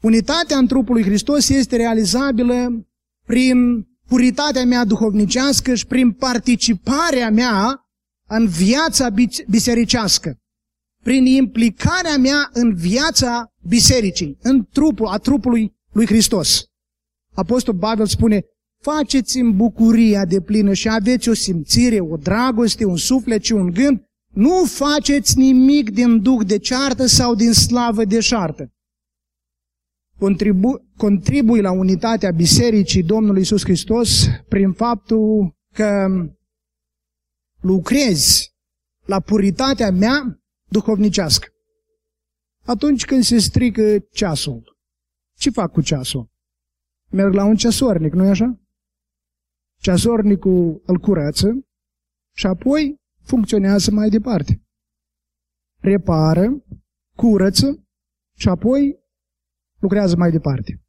Unitatea 0.00 0.58
în 0.58 0.66
trupul 0.66 0.94
lui 0.94 1.04
Hristos 1.04 1.48
este 1.48 1.76
realizabilă 1.76 2.86
prin 3.26 3.88
puritatea 4.06 4.64
mea 4.64 4.84
duhovnicească 4.84 5.74
și 5.74 5.86
prin 5.86 6.12
participarea 6.12 7.30
mea 7.30 7.88
în 8.28 8.46
viața 8.46 9.08
bisericească, 9.48 10.38
prin 11.02 11.26
implicarea 11.26 12.16
mea 12.16 12.50
în 12.52 12.74
viața 12.74 13.52
bisericii, 13.68 14.38
în 14.42 14.66
trupul, 14.72 15.06
a 15.06 15.18
trupului 15.18 15.76
lui 15.92 16.06
Hristos. 16.06 16.64
Apostol 17.34 17.74
Pavel 17.74 18.06
spune, 18.06 18.44
faceți 18.82 19.38
în 19.38 19.56
bucuria 19.56 20.24
de 20.24 20.40
plină 20.40 20.72
și 20.72 20.88
aveți 20.88 21.28
o 21.28 21.34
simțire, 21.34 22.00
o 22.00 22.16
dragoste, 22.16 22.84
un 22.84 22.96
suflet 22.96 23.44
și 23.44 23.52
un 23.52 23.70
gând, 23.70 24.04
nu 24.32 24.64
faceți 24.64 25.38
nimic 25.38 25.90
din 25.90 26.22
duc 26.22 26.44
de 26.44 26.58
ceartă 26.58 27.06
sau 27.06 27.34
din 27.34 27.52
slavă 27.52 28.04
de 28.04 28.20
șartă. 28.20 28.70
Contribu- 30.18 30.84
contribui 30.96 31.60
la 31.60 31.70
unitatea 31.70 32.30
Bisericii 32.30 33.02
Domnului 33.02 33.40
Isus 33.40 33.62
Hristos 33.62 34.26
prin 34.48 34.72
faptul 34.72 35.56
că 35.74 36.06
lucrezi 37.60 38.54
la 39.04 39.20
puritatea 39.20 39.90
mea 39.90 40.40
duhovnicească. 40.68 41.48
Atunci 42.64 43.04
când 43.04 43.22
se 43.22 43.38
strică 43.38 43.98
ceasul, 44.12 44.76
ce 45.38 45.50
fac 45.50 45.72
cu 45.72 45.80
ceasul? 45.80 46.30
Merg 47.10 47.32
la 47.32 47.44
un 47.44 47.56
ceasornic, 47.56 48.12
nu-i 48.12 48.28
așa? 48.28 48.60
Ceasornicul 49.80 50.82
îl 50.86 50.98
curăță 50.98 51.66
și 52.36 52.46
apoi 52.46 52.96
funcționează 53.22 53.90
mai 53.90 54.08
departe. 54.08 54.62
Repară, 55.80 56.64
curăță 57.16 57.86
și 58.36 58.48
apoi 58.48 58.98
lucrează 59.78 60.16
mai 60.16 60.30
departe. 60.30 60.80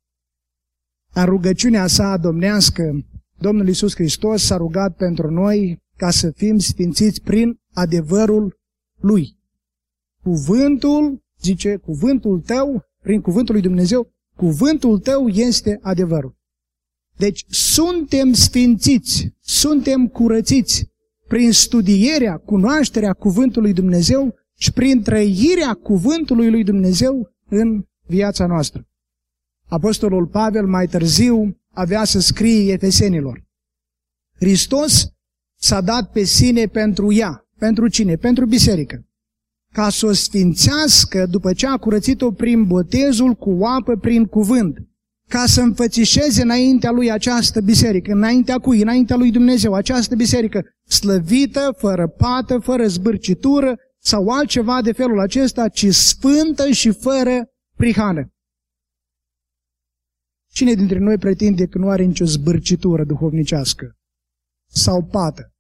A 1.13 1.23
rugăciunea 1.23 1.87
sa 1.87 2.17
domnească, 2.17 3.05
Domnul 3.39 3.67
Iisus 3.67 3.95
Hristos 3.95 4.43
s-a 4.43 4.57
rugat 4.57 4.95
pentru 4.95 5.29
noi 5.29 5.79
ca 5.95 6.09
să 6.09 6.31
fim 6.31 6.57
sfințiți 6.57 7.21
prin 7.21 7.59
adevărul 7.73 8.59
Lui. 9.01 9.39
Cuvântul, 10.23 11.23
zice, 11.39 11.75
cuvântul 11.75 12.41
tău, 12.41 12.83
prin 13.01 13.21
cuvântul 13.21 13.53
lui 13.53 13.63
Dumnezeu, 13.63 14.11
cuvântul 14.35 14.99
tău 14.99 15.27
este 15.27 15.79
adevărul. 15.81 16.36
Deci 17.17 17.45
suntem 17.47 18.33
sfințiți, 18.33 19.35
suntem 19.39 20.07
curățiți 20.07 20.91
prin 21.27 21.51
studierea, 21.51 22.37
cunoașterea 22.37 23.13
Cuvântului 23.13 23.73
Dumnezeu 23.73 24.35
și 24.57 24.71
prin 24.71 25.01
trăirea 25.01 25.73
Cuvântului 25.73 26.49
lui 26.49 26.63
Dumnezeu 26.63 27.35
în 27.49 27.83
viața 28.05 28.45
noastră. 28.45 28.87
Apostolul 29.65 30.27
Pavel 30.27 30.67
mai 30.67 30.87
târziu 30.87 31.61
avea 31.71 32.03
să 32.03 32.19
scrie 32.19 32.73
Efesenilor. 32.73 33.45
Hristos 34.35 35.07
s-a 35.59 35.81
dat 35.81 36.11
pe 36.11 36.23
sine 36.23 36.65
pentru 36.65 37.13
ea. 37.13 37.47
Pentru 37.57 37.87
cine? 37.87 38.15
Pentru 38.15 38.45
biserică. 38.45 39.05
Ca 39.73 39.89
să 39.89 40.05
o 40.05 40.11
sfințească 40.11 41.25
după 41.25 41.53
ce 41.53 41.67
a 41.67 41.77
curățit-o 41.77 42.31
prin 42.31 42.65
botezul 42.65 43.33
cu 43.33 43.59
apă 43.63 43.95
prin 43.95 44.25
cuvânt 44.25 44.86
ca 45.29 45.45
să 45.45 45.61
înfățișeze 45.61 46.41
înaintea 46.41 46.91
lui 46.91 47.11
această 47.11 47.61
biserică, 47.61 48.11
înaintea 48.11 48.57
cui? 48.57 48.81
Înaintea 48.81 49.15
lui 49.15 49.31
Dumnezeu, 49.31 49.73
această 49.73 50.15
biserică 50.15 50.61
slăvită, 50.87 51.75
fără 51.77 52.07
pată, 52.07 52.57
fără 52.57 52.87
zbârcitură 52.87 53.75
sau 53.99 54.27
altceva 54.29 54.81
de 54.81 54.91
felul 54.91 55.19
acesta, 55.19 55.69
ci 55.69 55.85
sfântă 55.85 56.71
și 56.71 56.91
fără 56.91 57.49
prihană. 57.75 58.31
Cine 60.51 60.73
dintre 60.73 60.99
noi 60.99 61.17
pretinde 61.17 61.67
că 61.67 61.77
nu 61.77 61.89
are 61.89 62.03
nicio 62.03 62.25
zbârcitură 62.25 63.03
duhovnicească 63.03 63.95
sau 64.69 65.05
pată? 65.05 65.51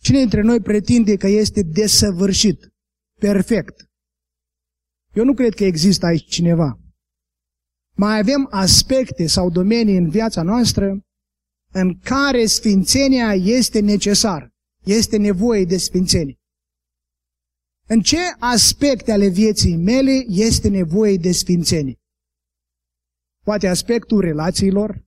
Cine 0.00 0.18
dintre 0.18 0.40
noi 0.40 0.60
pretinde 0.60 1.16
că 1.16 1.26
este 1.26 1.62
desăvârșit, 1.62 2.72
perfect? 3.20 3.86
Eu 5.12 5.24
nu 5.24 5.34
cred 5.34 5.54
că 5.54 5.64
există 5.64 6.06
aici 6.06 6.28
cineva 6.28 6.81
mai 7.96 8.18
avem 8.18 8.48
aspecte 8.50 9.26
sau 9.26 9.50
domenii 9.50 9.96
în 9.96 10.10
viața 10.10 10.42
noastră 10.42 11.00
în 11.72 11.98
care 11.98 12.46
sfințenia 12.46 13.34
este 13.34 13.80
necesară, 13.80 14.52
este 14.84 15.16
nevoie 15.16 15.64
de 15.64 15.76
sfințenie. 15.76 16.36
În 17.86 18.00
ce 18.00 18.18
aspecte 18.38 19.12
ale 19.12 19.28
vieții 19.28 19.76
mele 19.76 20.24
este 20.26 20.68
nevoie 20.68 21.16
de 21.16 21.32
sfințenie? 21.32 22.00
Poate 23.44 23.68
aspectul 23.68 24.20
relațiilor, 24.20 25.04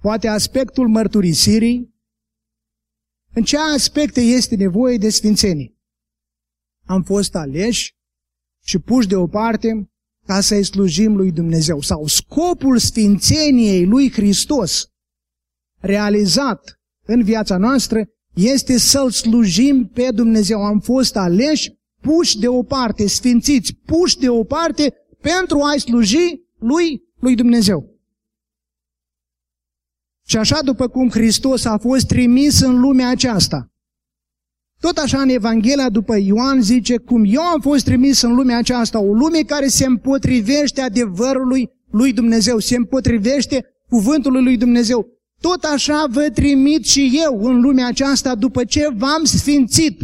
poate 0.00 0.28
aspectul 0.28 0.88
mărturisirii, 0.88 1.94
în 3.34 3.42
ce 3.42 3.58
aspecte 3.58 4.20
este 4.20 4.56
nevoie 4.56 4.96
de 4.96 5.08
sfințenie? 5.08 5.74
Am 6.86 7.02
fost 7.02 7.34
aleși 7.34 7.96
și 8.64 8.78
puși 8.78 9.08
deoparte 9.08 9.89
ca 10.30 10.40
să-i 10.40 10.64
slujim 10.64 11.16
lui 11.16 11.32
Dumnezeu. 11.32 11.80
Sau 11.80 12.06
scopul 12.06 12.78
sfințeniei 12.78 13.86
lui 13.86 14.12
Hristos 14.12 14.86
realizat 15.78 16.80
în 17.06 17.22
viața 17.22 17.56
noastră 17.56 18.04
este 18.34 18.78
să-L 18.78 19.10
slujim 19.10 19.86
pe 19.86 20.10
Dumnezeu. 20.10 20.64
Am 20.64 20.80
fost 20.80 21.16
aleși, 21.16 21.72
puși 22.00 22.38
deoparte, 22.38 23.06
sfințiți, 23.06 23.74
puși 23.74 24.18
deoparte 24.18 24.94
pentru 25.20 25.60
a-i 25.60 25.80
sluji 25.80 26.40
lui, 26.58 27.02
lui 27.20 27.34
Dumnezeu. 27.34 28.00
Și 30.26 30.36
așa 30.36 30.62
după 30.62 30.88
cum 30.88 31.08
Hristos 31.08 31.64
a 31.64 31.78
fost 31.78 32.06
trimis 32.06 32.60
în 32.60 32.80
lumea 32.80 33.08
aceasta, 33.08 33.69
tot 34.80 34.96
așa 34.96 35.20
în 35.20 35.28
Evanghelia 35.28 35.88
după 35.88 36.16
Ioan 36.16 36.62
zice 36.62 36.96
cum 36.96 37.22
eu 37.26 37.42
am 37.42 37.60
fost 37.60 37.84
trimis 37.84 38.22
în 38.22 38.34
lumea 38.34 38.58
aceasta, 38.58 38.98
o 38.98 39.12
lume 39.12 39.40
care 39.40 39.66
se 39.66 39.84
împotrivește 39.84 40.80
adevărului 40.80 41.70
lui 41.90 42.12
Dumnezeu, 42.12 42.58
se 42.58 42.76
împotrivește 42.76 43.64
cuvântului 43.88 44.42
lui 44.42 44.56
Dumnezeu. 44.56 45.06
Tot 45.40 45.64
așa 45.64 46.04
vă 46.08 46.30
trimit 46.34 46.84
și 46.84 47.20
eu 47.24 47.44
în 47.44 47.60
lumea 47.60 47.86
aceasta 47.86 48.34
după 48.34 48.64
ce 48.64 48.88
v-am 48.96 49.24
sfințit, 49.24 50.00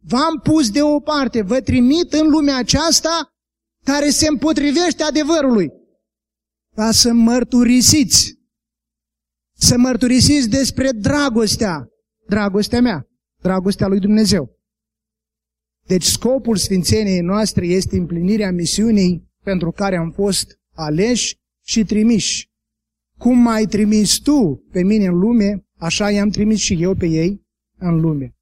v-am 0.00 0.40
pus 0.42 0.70
deoparte, 0.70 1.42
vă 1.42 1.60
trimit 1.60 2.12
în 2.12 2.28
lumea 2.28 2.56
aceasta 2.56 3.28
care 3.84 4.10
se 4.10 4.26
împotrivește 4.28 5.02
adevărului, 5.02 5.70
ca 6.74 6.90
să 6.90 7.12
mărturisiți, 7.12 8.38
să 9.56 9.76
mărturisiți 9.78 10.48
despre 10.48 10.90
dragostea, 10.90 11.86
dragostea 12.28 12.80
mea, 12.80 13.09
dragostea 13.40 13.86
lui 13.86 14.00
Dumnezeu. 14.00 14.58
Deci 15.86 16.04
scopul 16.04 16.56
sfințeniei 16.56 17.20
noastre 17.20 17.66
este 17.66 17.96
împlinirea 17.96 18.50
misiunii 18.50 19.28
pentru 19.42 19.70
care 19.70 19.96
am 19.96 20.10
fost 20.10 20.60
aleși 20.74 21.38
și 21.66 21.84
trimiși. 21.84 22.50
Cum 23.18 23.38
m-ai 23.38 23.64
trimis 23.64 24.18
tu 24.18 24.64
pe 24.72 24.82
mine 24.82 25.06
în 25.06 25.18
lume, 25.18 25.66
așa 25.78 26.10
i-am 26.10 26.28
trimis 26.28 26.58
și 26.58 26.82
eu 26.82 26.94
pe 26.94 27.06
ei 27.06 27.46
în 27.78 28.00
lume. 28.00 28.34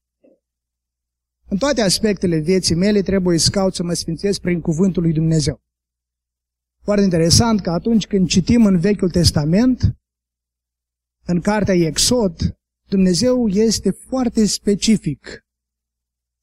În 1.49 1.57
toate 1.57 1.81
aspectele 1.81 2.39
vieții 2.39 2.75
mele 2.75 3.03
trebuie 3.03 3.39
să 3.39 3.51
caut 3.51 3.75
să 3.75 3.83
mă 3.83 3.93
sfințesc 3.93 4.41
prin 4.41 4.61
cuvântul 4.61 5.03
lui 5.03 5.13
Dumnezeu. 5.13 5.63
Foarte 6.83 7.03
interesant 7.05 7.61
că 7.61 7.71
atunci 7.71 8.07
când 8.07 8.29
citim 8.29 8.67
în 8.67 8.79
Vechiul 8.79 9.11
Testament, 9.11 9.97
în 11.25 11.41
cartea 11.41 11.75
Exod, 11.75 12.58
Dumnezeu 12.89 13.49
este 13.49 13.91
foarte 13.91 14.47
specific. 14.47 15.47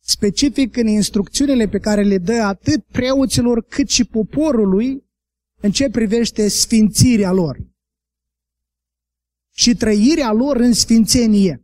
Specific 0.04 0.78
în 0.78 0.88
instrucțiunile 0.88 1.68
pe 1.68 1.80
care 1.80 2.04
le 2.04 2.18
dă 2.18 2.34
atât 2.34 2.86
preoților 2.86 3.64
cât 3.64 3.90
și 3.90 4.06
poporului 4.06 5.04
în 5.62 5.72
ce 5.72 5.90
privește 5.90 6.48
sfințirea 6.48 7.32
lor 7.32 7.58
și 9.54 9.76
trăirea 9.76 10.32
lor 10.32 10.56
în 10.56 10.74
sfințenie. 10.74 11.60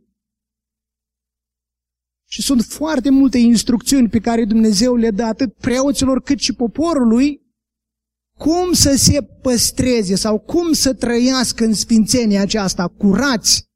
Și 2.28 2.42
sunt 2.42 2.62
foarte 2.62 3.10
multe 3.10 3.38
instrucțiuni 3.38 4.08
pe 4.08 4.18
care 4.18 4.44
Dumnezeu 4.44 4.94
le 4.94 5.10
dă 5.10 5.22
atât 5.22 5.54
preoților 5.54 6.22
cât 6.22 6.38
și 6.38 6.52
poporului 6.52 7.40
cum 8.38 8.72
să 8.72 8.94
se 8.96 9.22
păstreze 9.22 10.14
sau 10.14 10.38
cum 10.38 10.72
să 10.72 10.94
trăiască 10.94 11.64
în 11.64 11.74
sfințenia 11.74 12.40
aceasta, 12.40 12.88
curați, 12.88 13.70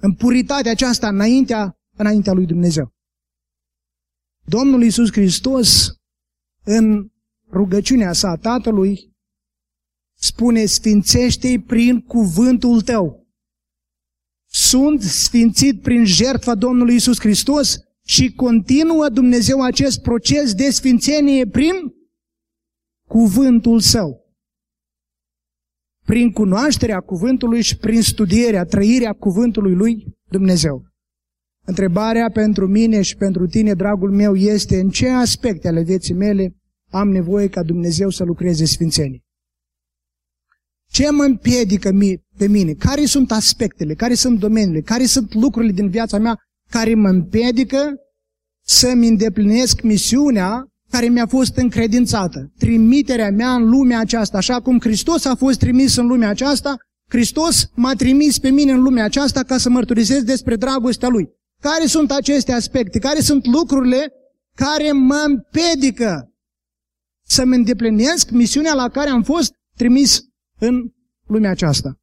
în 0.00 0.14
puritatea 0.14 0.70
aceasta 0.70 1.08
înaintea, 1.08 1.78
înaintea 1.96 2.32
lui 2.32 2.46
Dumnezeu. 2.46 2.92
Domnul 4.44 4.82
Iisus 4.82 5.12
Hristos, 5.12 5.92
în 6.64 7.10
rugăciunea 7.50 8.12
sa 8.12 8.36
Tatălui, 8.36 9.16
spune, 10.18 10.64
sfințește-i 10.64 11.58
prin 11.60 12.00
cuvântul 12.00 12.82
tău. 12.82 13.26
Sunt 14.50 15.02
sfințit 15.02 15.82
prin 15.82 16.04
jertfa 16.04 16.54
Domnului 16.54 16.92
Iisus 16.92 17.18
Hristos 17.18 17.76
și 18.04 18.32
continuă 18.32 19.08
Dumnezeu 19.08 19.62
acest 19.62 20.00
proces 20.02 20.54
de 20.54 20.70
sfințenie 20.70 21.46
prin 21.46 21.74
cuvântul 23.08 23.80
său 23.80 24.27
prin 26.08 26.30
cunoașterea 26.30 27.00
cuvântului 27.00 27.62
și 27.62 27.76
prin 27.76 28.02
studierea, 28.02 28.64
trăirea 28.64 29.12
cuvântului 29.12 29.74
lui 29.74 30.06
Dumnezeu. 30.30 30.84
Întrebarea 31.66 32.30
pentru 32.30 32.66
mine 32.66 33.02
și 33.02 33.16
pentru 33.16 33.46
tine, 33.46 33.74
dragul 33.74 34.10
meu, 34.10 34.34
este 34.34 34.80
în 34.80 34.88
ce 34.88 35.08
aspecte 35.08 35.68
ale 35.68 35.82
vieții 35.82 36.14
mele 36.14 36.54
am 36.90 37.08
nevoie 37.08 37.48
ca 37.48 37.62
Dumnezeu 37.62 38.10
să 38.10 38.24
lucreze 38.24 38.64
sfințenii. 38.64 39.24
Ce 40.90 41.10
mă 41.10 41.22
împiedică 41.22 41.90
pe 42.36 42.46
mine? 42.46 42.72
Care 42.72 43.04
sunt 43.04 43.30
aspectele? 43.30 43.94
Care 43.94 44.14
sunt 44.14 44.38
domeniile? 44.38 44.80
Care 44.80 45.04
sunt 45.04 45.34
lucrurile 45.34 45.72
din 45.72 45.88
viața 45.88 46.18
mea 46.18 46.36
care 46.70 46.94
mă 46.94 47.08
împiedică 47.08 47.94
să-mi 48.64 49.08
îndeplinesc 49.08 49.82
misiunea 49.82 50.66
care 50.90 51.08
mi-a 51.08 51.26
fost 51.26 51.56
încredințată. 51.56 52.52
Trimiterea 52.58 53.30
mea 53.30 53.54
în 53.54 53.68
lumea 53.68 54.00
aceasta, 54.00 54.36
așa 54.36 54.60
cum 54.60 54.78
Hristos 54.80 55.24
a 55.24 55.34
fost 55.34 55.58
trimis 55.58 55.96
în 55.96 56.06
lumea 56.06 56.28
aceasta, 56.28 56.76
Hristos 57.08 57.70
m-a 57.74 57.92
trimis 57.92 58.38
pe 58.38 58.50
mine 58.50 58.72
în 58.72 58.82
lumea 58.82 59.04
aceasta 59.04 59.42
ca 59.42 59.58
să 59.58 59.68
mărturisesc 59.68 60.24
despre 60.24 60.56
dragostea 60.56 61.08
Lui. 61.08 61.28
Care 61.60 61.86
sunt 61.86 62.10
aceste 62.10 62.52
aspecte? 62.52 62.98
Care 62.98 63.20
sunt 63.20 63.46
lucrurile 63.46 64.12
care 64.54 64.92
mă 64.92 65.24
împedică 65.26 66.32
să-mi 67.26 67.56
îndeplinesc 67.56 68.30
misiunea 68.30 68.74
la 68.74 68.88
care 68.88 69.10
am 69.10 69.22
fost 69.22 69.52
trimis 69.76 70.20
în 70.58 70.92
lumea 71.26 71.50
aceasta? 71.50 72.00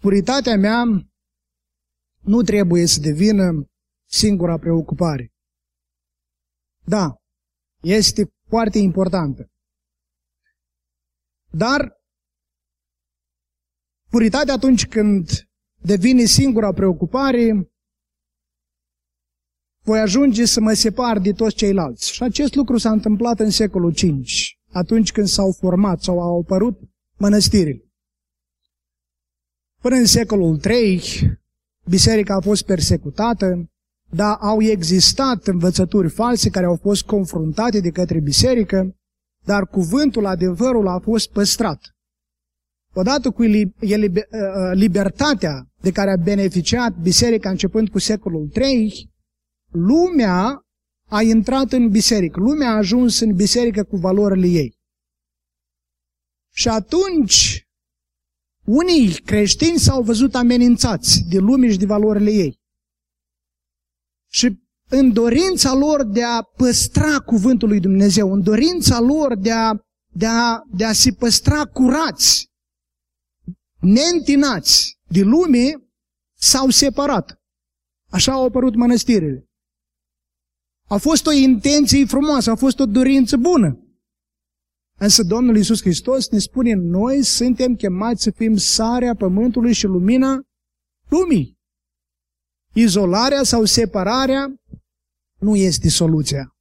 Puritatea 0.00 0.56
mea 0.56 0.84
nu 2.20 2.42
trebuie 2.42 2.86
să 2.86 3.00
devină 3.00 3.66
singura 4.08 4.58
preocupare. 4.58 5.32
Da, 6.84 7.16
este 7.86 8.32
foarte 8.48 8.78
importantă. 8.78 9.50
Dar 11.50 12.00
puritatea 14.10 14.54
atunci 14.54 14.86
când 14.86 15.48
devine 15.82 16.24
singura 16.24 16.72
preocupare, 16.72 17.70
voi 19.82 19.98
ajunge 20.00 20.44
să 20.44 20.60
mă 20.60 20.72
separ 20.72 21.18
de 21.18 21.32
toți 21.32 21.54
ceilalți. 21.54 22.12
Și 22.12 22.22
acest 22.22 22.54
lucru 22.54 22.76
s-a 22.76 22.90
întâmplat 22.90 23.40
în 23.40 23.50
secolul 23.50 23.90
V, 23.90 24.24
atunci 24.72 25.12
când 25.12 25.26
s-au 25.26 25.52
format 25.52 26.02
sau 26.02 26.20
au 26.20 26.40
apărut 26.40 26.80
mănăstirile. 27.18 27.84
Până 29.80 29.96
în 29.96 30.06
secolul 30.06 30.60
III, 30.64 31.00
biserica 31.88 32.34
a 32.34 32.40
fost 32.40 32.64
persecutată, 32.64 33.70
dar 34.10 34.36
au 34.40 34.62
existat 34.62 35.46
învățături 35.46 36.08
false 36.08 36.50
care 36.50 36.66
au 36.66 36.78
fost 36.82 37.02
confruntate 37.02 37.80
de 37.80 37.90
către 37.90 38.20
biserică, 38.20 38.96
dar 39.44 39.66
cuvântul, 39.66 40.26
adevărul 40.26 40.88
a 40.88 40.98
fost 40.98 41.30
păstrat. 41.30 41.80
Odată 42.94 43.30
cu 43.30 43.42
ă, 43.42 43.46
ă, 43.46 44.72
libertatea 44.74 45.66
de 45.80 45.92
care 45.92 46.10
a 46.10 46.16
beneficiat 46.16 46.96
biserica 46.96 47.50
începând 47.50 47.88
cu 47.88 47.98
secolul 47.98 48.50
III, 48.54 49.10
lumea 49.70 50.60
a 51.08 51.22
intrat 51.22 51.72
în 51.72 51.88
biserică, 51.88 52.40
lumea 52.40 52.70
a 52.70 52.76
ajuns 52.76 53.20
în 53.20 53.34
biserică 53.34 53.84
cu 53.84 53.96
valorile 53.96 54.46
ei. 54.46 54.78
Și 56.52 56.68
atunci, 56.68 57.66
unii 58.64 59.12
creștini 59.12 59.78
s-au 59.78 60.02
văzut 60.02 60.34
amenințați 60.34 61.24
de 61.28 61.38
lume 61.38 61.70
și 61.70 61.78
de 61.78 61.86
valorile 61.86 62.30
ei. 62.30 62.60
Și 64.36 64.58
în 64.88 65.12
dorința 65.12 65.74
lor 65.74 66.04
de 66.04 66.22
a 66.22 66.42
păstra 66.42 67.18
cuvântul 67.18 67.68
lui 67.68 67.80
Dumnezeu, 67.80 68.32
în 68.32 68.42
dorința 68.42 69.00
lor 69.00 69.36
de 69.36 69.52
a, 69.52 69.74
de 70.12 70.26
a, 70.26 70.62
de 70.70 70.84
a 70.84 70.92
se 70.92 71.12
păstra 71.12 71.64
curați, 71.64 72.50
neîntinați 73.80 74.98
de 75.08 75.20
lume, 75.20 75.72
s-au 76.38 76.70
separat. 76.70 77.40
Așa 78.10 78.32
au 78.32 78.44
apărut 78.44 78.74
mănăstirile. 78.74 79.46
A 80.88 80.96
fost 80.96 81.26
o 81.26 81.32
intenție 81.32 82.04
frumoasă, 82.04 82.50
a 82.50 82.56
fost 82.56 82.78
o 82.78 82.86
dorință 82.86 83.36
bună. 83.36 83.80
Însă 84.98 85.22
Domnul 85.22 85.56
Iisus 85.56 85.80
Hristos 85.80 86.28
ne 86.28 86.38
spune, 86.38 86.72
noi 86.74 87.22
suntem 87.22 87.74
chemați 87.74 88.22
să 88.22 88.30
fim 88.30 88.56
sarea 88.56 89.14
pământului 89.14 89.72
și 89.72 89.86
lumina 89.86 90.40
lumii. 91.08 91.55
Izolarea 92.78 93.42
sau 93.42 93.64
separarea 93.64 94.54
nu 95.38 95.56
este 95.56 95.88
soluția. 95.88 96.56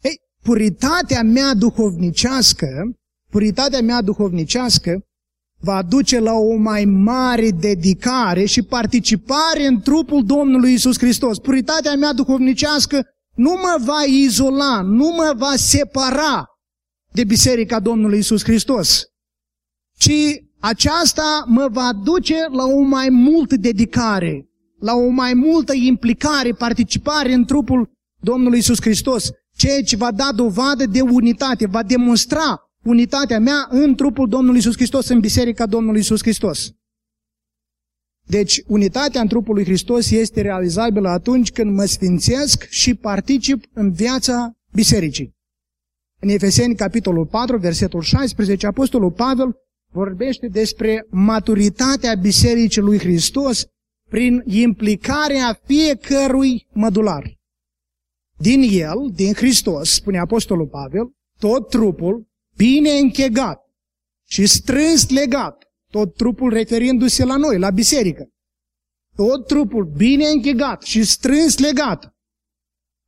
Ei, 0.00 0.20
puritatea 0.42 1.22
mea 1.22 1.54
duhovnicească, 1.54 2.68
puritatea 3.30 3.80
mea 3.80 4.02
duhovnicească 4.02 5.02
va 5.60 5.82
duce 5.82 6.18
la 6.18 6.32
o 6.32 6.56
mai 6.56 6.84
mare 6.84 7.50
dedicare 7.50 8.44
și 8.44 8.62
participare 8.62 9.66
în 9.66 9.80
trupul 9.80 10.24
Domnului 10.24 10.72
Isus 10.72 10.98
Hristos. 10.98 11.38
Puritatea 11.38 11.94
mea 11.94 12.12
duhovnicească 12.12 13.06
nu 13.34 13.50
mă 13.50 13.76
va 13.84 14.02
izola, 14.08 14.80
nu 14.80 15.08
mă 15.08 15.34
va 15.36 15.52
separa 15.56 16.46
de 17.12 17.24
Biserica 17.24 17.80
Domnului 17.80 18.18
Isus 18.18 18.42
Hristos, 18.42 19.02
ci 19.98 20.42
aceasta 20.60 21.44
mă 21.46 21.68
va 21.70 21.92
duce 21.92 22.46
la 22.50 22.64
o 22.64 22.80
mai 22.80 23.08
multă 23.08 23.56
dedicare, 23.56 24.48
la 24.78 24.94
o 24.94 25.08
mai 25.08 25.34
multă 25.34 25.72
implicare, 25.74 26.52
participare 26.52 27.32
în 27.32 27.44
trupul 27.44 27.90
Domnului 28.20 28.58
Isus 28.58 28.80
Hristos, 28.80 29.30
ceea 29.56 29.82
ce 29.82 29.96
va 29.96 30.12
da 30.12 30.32
dovadă 30.34 30.86
de 30.86 31.00
unitate, 31.00 31.66
va 31.66 31.82
demonstra 31.82 32.70
unitatea 32.84 33.38
mea 33.38 33.66
în 33.70 33.94
trupul 33.94 34.28
Domnului 34.28 34.58
Isus 34.58 34.74
Hristos, 34.74 35.08
în 35.08 35.20
Biserica 35.20 35.66
Domnului 35.66 36.00
Isus 36.00 36.20
Hristos. 36.22 36.72
Deci, 38.26 38.62
unitatea 38.66 39.20
în 39.20 39.28
trupul 39.28 39.54
lui 39.54 39.64
Hristos 39.64 40.10
este 40.10 40.40
realizabilă 40.40 41.08
atunci 41.08 41.52
când 41.52 41.74
mă 41.74 41.84
sfințesc 41.84 42.68
și 42.68 42.94
particip 42.94 43.64
în 43.72 43.92
viața 43.92 44.56
bisericii. 44.72 45.36
În 46.20 46.28
Efeseni, 46.28 46.74
capitolul 46.74 47.26
4, 47.26 47.58
versetul 47.58 48.00
16, 48.00 48.66
Apostolul 48.66 49.10
Pavel 49.10 49.56
vorbește 49.92 50.48
despre 50.48 51.06
maturitatea 51.10 52.14
Bisericii 52.14 52.82
lui 52.82 52.98
Hristos 52.98 53.66
prin 54.08 54.42
implicarea 54.46 55.60
fiecărui 55.64 56.66
mădular. 56.72 57.36
Din 58.38 58.62
el, 58.62 59.10
din 59.14 59.34
Hristos, 59.34 59.94
spune 59.94 60.18
Apostolul 60.18 60.66
Pavel, 60.66 61.10
tot 61.38 61.68
trupul, 61.68 62.26
bine 62.56 62.90
închegat 62.90 63.60
și 64.28 64.46
strâns 64.46 65.10
legat, 65.10 65.64
tot 65.90 66.14
trupul 66.14 66.52
referindu-se 66.52 67.24
la 67.24 67.36
noi, 67.36 67.58
la 67.58 67.70
biserică, 67.70 68.28
tot 69.16 69.46
trupul 69.46 69.84
bine 69.96 70.26
închegat 70.26 70.82
și 70.82 71.04
strâns 71.04 71.58
legat, 71.58 72.16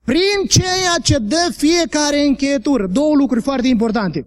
prin 0.04 0.46
ceea 0.48 0.96
ce 1.02 1.18
dă 1.18 1.52
fiecare 1.56 2.20
încheietură. 2.20 2.86
Două 2.86 3.14
lucruri 3.14 3.42
foarte 3.42 3.68
importante. 3.68 4.26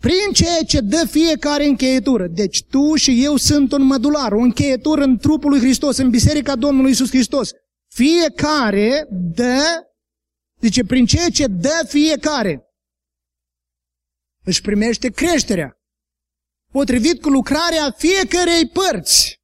Prin 0.00 0.32
ceea 0.32 0.62
ce 0.66 0.80
dă 0.80 1.06
fiecare 1.10 1.64
încheietură. 1.64 2.26
Deci 2.26 2.64
tu 2.64 2.94
și 2.94 3.24
eu 3.24 3.36
sunt 3.36 3.72
un 3.72 3.82
mădular, 3.82 4.32
o 4.32 4.38
încheietură 4.38 5.02
în 5.02 5.18
trupul 5.18 5.50
lui 5.50 5.60
Hristos, 5.60 5.96
în 5.96 6.10
Biserica 6.10 6.56
Domnului 6.56 6.90
Isus 6.90 7.08
Hristos. 7.08 7.50
Fiecare 7.88 9.06
dă, 9.10 9.62
zice, 10.60 10.84
prin 10.84 11.06
ceea 11.06 11.28
ce 11.28 11.46
dă 11.46 11.84
fiecare, 11.88 12.60
își 14.44 14.60
primește 14.60 15.10
creșterea, 15.10 15.76
potrivit 16.72 17.20
cu 17.20 17.28
lucrarea 17.28 17.90
fiecarei 17.90 18.68
părți, 18.68 19.40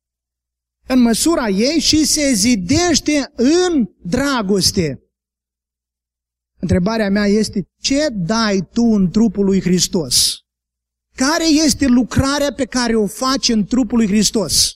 în 0.87 1.01
măsura 1.01 1.49
ei 1.49 1.81
și 1.81 2.05
se 2.05 2.33
zidește 2.33 3.33
în 3.35 3.87
dragoste. 4.03 5.03
Întrebarea 6.61 7.11
mea 7.11 7.27
este, 7.27 7.69
ce 7.81 8.09
dai 8.09 8.69
tu 8.73 8.83
în 8.83 9.11
trupul 9.11 9.45
lui 9.45 9.61
Hristos? 9.61 10.42
Care 11.17 11.47
este 11.65 11.87
lucrarea 11.87 12.53
pe 12.53 12.65
care 12.65 12.95
o 12.97 13.07
faci 13.07 13.49
în 13.49 13.65
trupul 13.65 13.99
lui 13.99 14.07
Hristos? 14.07 14.75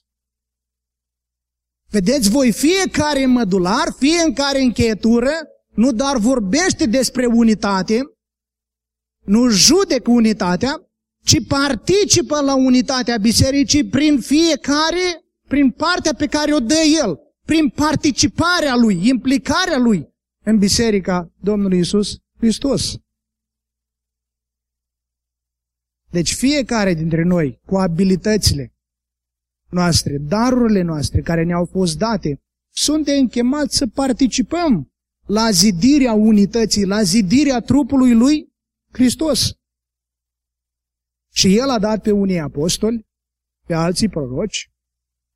Vedeți 1.91 2.31
voi, 2.31 2.53
fiecare 2.53 3.27
mădular, 3.27 3.93
fiecare 3.99 4.61
încheietură, 4.61 5.31
nu 5.75 5.93
doar 5.93 6.17
vorbește 6.17 6.87
despre 6.87 7.27
unitate, 7.27 8.01
nu 9.25 9.49
judecă 9.49 10.11
unitatea, 10.11 10.81
ci 11.25 11.47
participă 11.47 12.41
la 12.41 12.55
unitatea 12.55 13.17
bisericii 13.17 13.85
prin 13.85 14.21
fiecare, 14.21 15.25
prin 15.49 15.71
partea 15.71 16.15
pe 16.15 16.27
care 16.27 16.55
o 16.55 16.59
dă 16.59 16.83
el, 17.03 17.19
prin 17.45 17.69
participarea 17.69 18.77
lui, 18.77 19.09
implicarea 19.09 19.79
lui 19.79 20.09
în 20.45 20.59
biserica 20.59 21.33
Domnului 21.41 21.79
Isus 21.79 22.17
Hristos. 22.39 22.95
Deci 26.17 26.35
fiecare 26.35 26.95
dintre 26.95 27.23
noi, 27.23 27.61
cu 27.67 27.77
abilitățile 27.77 28.75
noastre, 29.71 30.19
darurile 30.19 30.83
noastre 30.83 31.21
care 31.21 31.45
ne-au 31.45 31.65
fost 31.65 31.99
date, 31.99 32.41
suntem 32.75 33.27
chemați 33.27 33.77
să 33.77 33.87
participăm 33.87 34.93
la 35.27 35.51
zidirea 35.51 36.13
unității, 36.13 36.85
la 36.85 37.03
zidirea 37.03 37.61
trupului 37.61 38.15
lui 38.15 38.53
Hristos. 38.93 39.53
Și 41.33 41.57
El 41.59 41.69
a 41.69 41.79
dat 41.79 42.03
pe 42.03 42.11
unii 42.11 42.39
apostoli, 42.39 43.07
pe 43.67 43.75
alții 43.75 44.09
proroci, 44.09 44.71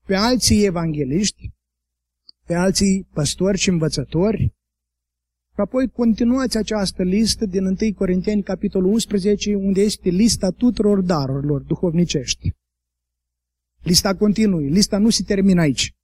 pe 0.07 0.14
alții 0.14 0.64
evangeliști, 0.64 1.51
pe 2.47 2.55
alții 2.55 3.09
păstori 3.12 3.59
și 3.59 3.69
învățători, 3.69 4.55
și 5.61 5.66
apoi 5.66 5.88
continuați 5.88 6.57
această 6.57 7.03
listă 7.03 7.46
din 7.46 7.64
1 7.64 7.77
Corinteni, 7.94 8.42
capitolul 8.42 8.92
11, 8.92 9.55
unde 9.55 9.81
este 9.81 10.09
lista 10.09 10.51
tuturor 10.51 11.01
darurilor 11.01 11.61
duhovnicești. 11.61 12.53
Lista 13.83 14.14
continuă, 14.14 14.61
lista 14.61 14.99
nu 14.99 15.11
se 15.11 15.23
termină 15.23 15.61
aici. 15.61 15.94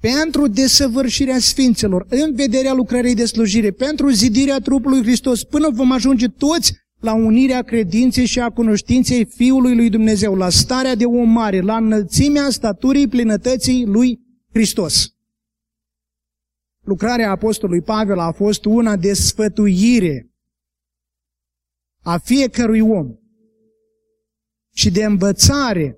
Pentru 0.00 0.46
desăvârșirea 0.46 1.38
sfinților, 1.38 2.06
în 2.08 2.34
vederea 2.34 2.72
lucrării 2.72 3.14
de 3.14 3.24
slujire, 3.24 3.70
pentru 3.70 4.08
zidirea 4.08 4.58
trupului 4.58 5.02
Hristos, 5.02 5.44
până 5.44 5.70
vom 5.70 5.92
ajunge 5.92 6.26
toți 6.28 6.72
la 7.00 7.14
unirea 7.14 7.62
credinței 7.62 8.26
și 8.26 8.40
a 8.40 8.50
cunoștinței 8.50 9.24
Fiului 9.24 9.76
lui 9.76 9.90
Dumnezeu, 9.90 10.34
la 10.34 10.48
starea 10.48 10.94
de 10.94 11.04
om 11.04 11.30
mare, 11.30 11.60
la 11.60 11.76
înălțimea 11.76 12.50
staturii 12.50 13.08
plinătății 13.08 13.84
lui 13.86 14.20
Hristos. 14.52 15.12
Lucrarea 16.84 17.30
Apostolului 17.30 17.82
Pavel 17.82 18.18
a 18.18 18.32
fost 18.32 18.64
una 18.64 18.96
de 18.96 19.12
sfătuire 19.12 20.26
a 22.02 22.18
fiecărui 22.18 22.80
om 22.80 23.14
și 24.74 24.90
de 24.90 25.04
învățare 25.04 25.96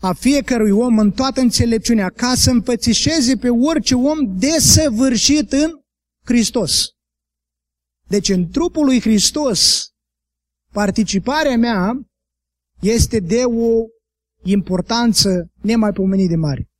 a 0.00 0.12
fiecărui 0.12 0.70
om 0.70 0.98
în 0.98 1.12
toată 1.12 1.40
înțelepciunea, 1.40 2.08
ca 2.10 2.34
să 2.34 2.50
împățișeze 2.50 3.36
pe 3.36 3.48
orice 3.48 3.94
om 3.94 4.38
desăvârșit 4.38 5.52
în 5.52 5.70
Hristos. 6.24 6.86
Deci 8.08 8.28
în 8.28 8.48
trupul 8.48 8.84
lui 8.84 9.00
Hristos, 9.00 9.90
participarea 10.72 11.56
mea 11.56 11.92
este 12.80 13.20
de 13.20 13.44
o 13.44 13.84
importanță 14.42 15.52
nemaipomenit 15.60 16.28
de 16.28 16.36
mare. 16.36 16.71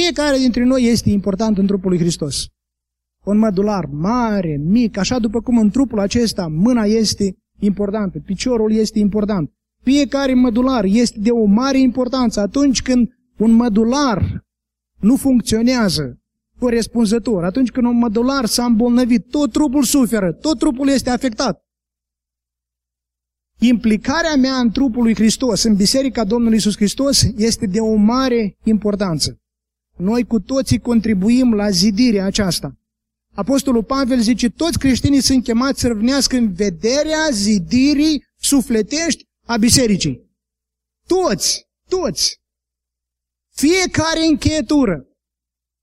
Fiecare 0.00 0.36
dintre 0.38 0.64
noi 0.64 0.84
este 0.84 1.10
important 1.10 1.58
în 1.58 1.66
trupul 1.66 1.90
lui 1.90 1.98
Hristos. 1.98 2.46
Un 3.24 3.38
mădular 3.38 3.84
mare, 3.86 4.56
mic, 4.56 4.96
așa 4.96 5.18
după 5.18 5.40
cum 5.40 5.58
în 5.58 5.70
trupul 5.70 5.98
acesta 5.98 6.46
mâna 6.46 6.84
este 6.84 7.36
importantă, 7.58 8.18
piciorul 8.18 8.72
este 8.72 8.98
important. 8.98 9.50
Fiecare 9.82 10.34
mădular 10.34 10.84
este 10.84 11.18
de 11.20 11.30
o 11.30 11.44
mare 11.44 11.78
importanță 11.78 12.40
atunci 12.40 12.82
când 12.82 13.08
un 13.38 13.50
mădular 13.50 14.44
nu 15.00 15.16
funcționează 15.16 16.18
corespunzător, 16.58 17.44
atunci 17.44 17.70
când 17.70 17.86
un 17.86 17.98
mădular 17.98 18.46
s-a 18.46 18.64
îmbolnăvit, 18.64 19.28
tot 19.30 19.52
trupul 19.52 19.82
suferă, 19.82 20.32
tot 20.32 20.58
trupul 20.58 20.88
este 20.88 21.10
afectat. 21.10 21.64
Implicarea 23.58 24.36
mea 24.36 24.54
în 24.54 24.70
trupul 24.70 25.02
lui 25.02 25.14
Hristos, 25.14 25.62
în 25.62 25.74
Biserica 25.74 26.24
Domnului 26.24 26.56
Isus 26.56 26.76
Hristos, 26.76 27.22
este 27.36 27.66
de 27.66 27.80
o 27.80 27.94
mare 27.94 28.56
importanță. 28.64 29.38
Noi 29.96 30.24
cu 30.24 30.40
toții 30.40 30.78
contribuim 30.78 31.54
la 31.54 31.70
zidirea 31.70 32.24
aceasta. 32.24 32.78
Apostolul 33.34 33.84
Pavel 33.84 34.20
zice, 34.20 34.48
toți 34.48 34.78
creștinii 34.78 35.20
sunt 35.20 35.42
chemați 35.44 35.80
să 35.80 35.86
răvnească 35.86 36.36
în 36.36 36.52
vederea 36.52 37.28
zidirii 37.32 38.24
sufletești 38.36 39.24
a 39.46 39.56
bisericii. 39.56 40.20
Toți, 41.06 41.66
toți. 41.88 42.40
Fiecare 43.54 44.26
încheietură. 44.26 45.06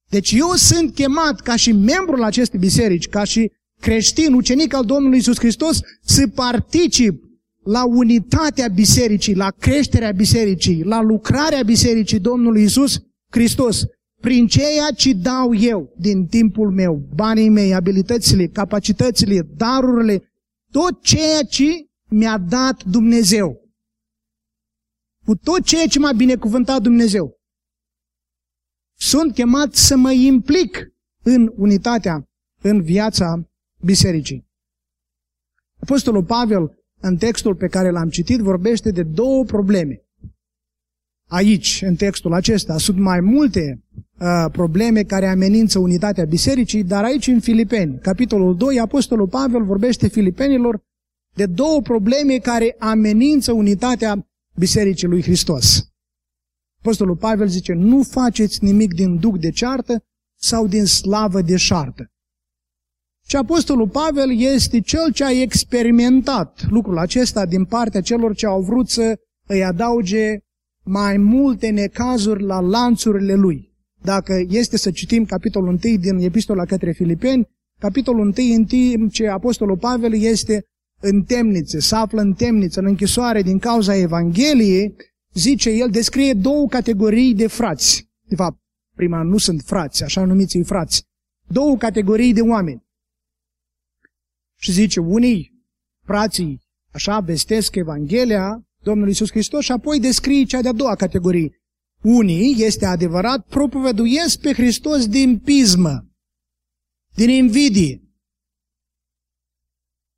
Deci 0.09 0.31
eu 0.31 0.51
sunt 0.51 0.93
chemat 0.93 1.39
ca 1.39 1.55
și 1.55 1.71
membru 1.71 2.15
la 2.15 2.25
aceste 2.25 2.57
biserici, 2.57 3.07
ca 3.07 3.23
și 3.23 3.51
creștin, 3.79 4.33
ucenic 4.33 4.73
al 4.73 4.85
Domnului 4.85 5.17
Isus 5.17 5.37
Hristos, 5.37 5.79
să 6.01 6.27
particip 6.27 7.23
la 7.63 7.85
unitatea 7.85 8.67
bisericii, 8.67 9.35
la 9.35 9.51
creșterea 9.51 10.11
bisericii, 10.11 10.83
la 10.83 11.01
lucrarea 11.01 11.63
bisericii 11.63 12.19
Domnului 12.19 12.63
Isus 12.63 12.99
Hristos 13.29 13.83
prin 14.21 14.47
ceea 14.47 14.91
ce 14.95 15.13
dau 15.13 15.55
eu 15.55 15.93
din 15.97 16.27
timpul 16.27 16.71
meu, 16.71 16.95
banii 17.15 17.49
mei, 17.49 17.73
abilitățile, 17.73 18.47
capacitățile, 18.47 19.41
darurile, 19.41 20.31
tot 20.71 21.01
ceea 21.01 21.43
ce 21.43 21.85
mi-a 22.09 22.37
dat 22.37 22.83
Dumnezeu. 22.83 23.61
Cu 25.25 25.35
tot 25.35 25.63
ceea 25.63 25.87
ce 25.87 25.99
m-a 25.99 26.11
binecuvântat 26.13 26.81
Dumnezeu. 26.81 27.39
Sunt 28.97 29.33
chemat 29.33 29.73
să 29.73 29.95
mă 29.95 30.11
implic 30.11 30.93
în 31.23 31.53
unitatea, 31.55 32.29
în 32.61 32.81
viața 32.81 33.49
bisericii. 33.83 34.49
Apostolul 35.79 36.23
Pavel, 36.23 36.83
în 36.99 37.17
textul 37.17 37.55
pe 37.55 37.67
care 37.67 37.89
l-am 37.89 38.09
citit, 38.09 38.39
vorbește 38.39 38.91
de 38.91 39.03
două 39.03 39.43
probleme. 39.43 40.01
Aici, 41.27 41.81
în 41.81 41.95
textul 41.95 42.33
acesta, 42.33 42.77
sunt 42.77 42.97
mai 42.97 43.19
multe 43.19 43.83
uh, 43.89 43.90
probleme 44.51 45.03
care 45.03 45.27
amenință 45.27 45.79
unitatea 45.79 46.25
bisericii, 46.25 46.83
dar 46.83 47.03
aici 47.03 47.27
în 47.27 47.39
Filipeni, 47.39 47.99
capitolul 47.99 48.57
2, 48.57 48.79
Apostolul 48.79 49.27
Pavel 49.27 49.63
vorbește 49.63 50.07
filipenilor 50.07 50.83
de 51.35 51.45
două 51.45 51.81
probleme 51.81 52.37
care 52.37 52.75
amenință 52.79 53.51
unitatea 53.51 54.27
bisericii 54.55 55.07
lui 55.07 55.21
Hristos. 55.21 55.85
Apostolul 56.79 57.15
Pavel 57.15 57.47
zice, 57.47 57.73
nu 57.73 58.03
faceți 58.03 58.63
nimic 58.63 58.93
din 58.93 59.19
duc 59.19 59.37
de 59.37 59.49
ceartă 59.49 60.03
sau 60.39 60.67
din 60.67 60.85
slavă 60.85 61.41
de 61.41 61.57
șartă. 61.57 62.11
Și 63.27 63.35
Apostolul 63.35 63.89
Pavel 63.89 64.39
este 64.39 64.79
cel 64.79 65.11
ce 65.13 65.23
a 65.23 65.31
experimentat 65.31 66.65
lucrul 66.69 66.97
acesta 66.97 67.45
din 67.45 67.65
partea 67.65 68.01
celor 68.01 68.35
ce 68.35 68.45
au 68.45 68.61
vrut 68.61 68.89
să 68.89 69.19
îi 69.47 69.63
adauge 69.63 70.37
mai 70.83 71.17
multe 71.17 71.69
necazuri 71.69 72.43
la 72.43 72.59
lanțurile 72.59 73.33
lui. 73.33 73.70
Dacă 74.01 74.45
este 74.47 74.77
să 74.77 74.91
citim 74.91 75.25
capitolul 75.25 75.67
1 75.67 75.97
din 75.97 76.17
Epistola 76.17 76.65
către 76.65 76.91
Filipeni, 76.91 77.47
capitolul 77.79 78.33
1 78.37 78.53
în 78.55 78.65
timp 78.65 79.11
ce 79.11 79.27
Apostolul 79.27 79.77
Pavel 79.77 80.13
este 80.13 80.65
în 80.99 81.23
temniță, 81.23 81.79
se 81.79 81.95
află 81.95 82.21
în 82.21 82.33
temniță, 82.33 82.79
în 82.79 82.85
închisoare 82.85 83.41
din 83.41 83.59
cauza 83.59 83.95
Evangheliei, 83.95 84.95
zice 85.33 85.69
el, 85.69 85.89
descrie 85.89 86.33
două 86.33 86.67
categorii 86.67 87.33
de 87.33 87.47
frați. 87.47 88.09
De 88.27 88.35
fapt, 88.35 88.57
prima 88.95 89.21
nu 89.21 89.37
sunt 89.37 89.61
frați, 89.61 90.03
așa 90.03 90.25
numiți 90.25 90.61
frați. 90.63 91.03
Două 91.47 91.77
categorii 91.77 92.33
de 92.33 92.41
oameni. 92.41 92.83
Și 94.59 94.71
zice, 94.71 94.99
unii 94.99 95.63
frații 96.05 96.61
așa 96.91 97.19
vestesc 97.19 97.75
Evanghelia 97.75 98.65
Domnului 98.83 99.09
Iisus 99.09 99.29
Hristos 99.29 99.63
și 99.63 99.71
apoi 99.71 99.99
descrie 99.99 100.43
cea 100.43 100.61
de-a 100.61 100.71
doua 100.71 100.95
categorie. 100.95 101.60
Unii, 102.01 102.55
este 102.63 102.85
adevărat, 102.85 103.45
propovăduiesc 103.45 104.39
pe 104.39 104.53
Hristos 104.53 105.07
din 105.07 105.39
pismă, 105.39 106.09
din 107.15 107.29
invidie, 107.29 108.01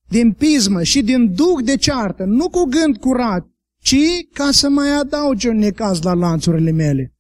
din 0.08 0.34
pismă 0.34 0.84
și 0.84 1.02
din 1.02 1.34
duc 1.34 1.62
de 1.62 1.78
ceartă, 1.78 2.24
nu 2.24 2.50
cu 2.50 2.64
gând 2.64 2.98
curat, 2.98 3.48
ci 3.82 3.96
ca 4.34 4.52
să 4.52 4.70
mai 4.70 4.90
adauge 4.90 5.50
un 5.50 5.58
necaz 5.58 6.02
la 6.02 6.14
lanțurile 6.14 6.72
mele. 6.72 7.14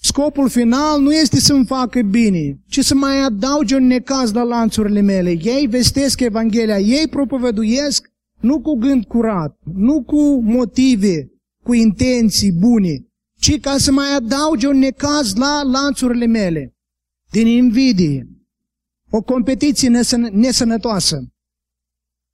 Scopul 0.00 0.48
final 0.48 1.00
nu 1.00 1.14
este 1.14 1.40
să-mi 1.40 1.66
facă 1.66 2.02
bine, 2.02 2.60
ci 2.68 2.84
să 2.84 2.94
mai 2.94 3.20
adauge 3.20 3.76
un 3.76 3.86
necaz 3.86 4.32
la 4.32 4.42
lanțurile 4.42 5.00
mele. 5.00 5.30
Ei 5.30 5.66
vestesc 5.66 6.20
Evanghelia, 6.20 6.78
ei 6.78 7.08
propovăduiesc 7.08 8.08
nu 8.40 8.60
cu 8.60 8.74
gând 8.74 9.04
curat, 9.04 9.58
nu 9.74 10.02
cu 10.02 10.40
motive, 10.40 11.32
cu 11.68 11.74
intenții 11.74 12.52
bune, 12.52 13.06
ci 13.40 13.60
ca 13.60 13.76
să 13.78 13.92
mai 13.92 14.14
adauge 14.14 14.66
un 14.66 14.78
necaz 14.78 15.34
la 15.34 15.62
lanțurile 15.62 16.26
mele, 16.26 16.76
din 17.30 17.46
invidie, 17.46 18.26
o 19.10 19.22
competiție 19.22 19.88
nesănătoasă, 20.30 21.18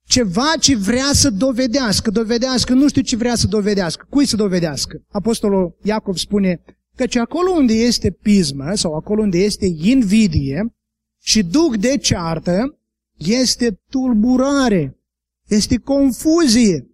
ceva 0.07 0.53
ce 0.59 0.75
vrea 0.75 1.11
să 1.13 1.29
dovedească, 1.29 2.09
dovedească, 2.09 2.73
nu 2.73 2.87
știu 2.87 3.01
ce 3.01 3.15
vrea 3.15 3.35
să 3.35 3.47
dovedească, 3.47 4.05
cui 4.09 4.25
să 4.25 4.35
dovedească. 4.35 5.03
Apostolul 5.11 5.77
Iacov 5.83 6.15
spune, 6.15 6.61
Căci 6.95 7.15
acolo 7.15 7.51
unde 7.51 7.73
este 7.73 8.11
pismă 8.11 8.73
sau 8.73 8.93
acolo 8.93 9.21
unde 9.21 9.37
este 9.37 9.65
invidie 9.65 10.75
și 11.21 11.43
duc 11.43 11.77
de 11.77 11.97
ceartă, 11.97 12.79
este 13.17 13.81
tulburare, 13.89 14.99
este 15.47 15.77
confuzie. 15.77 16.89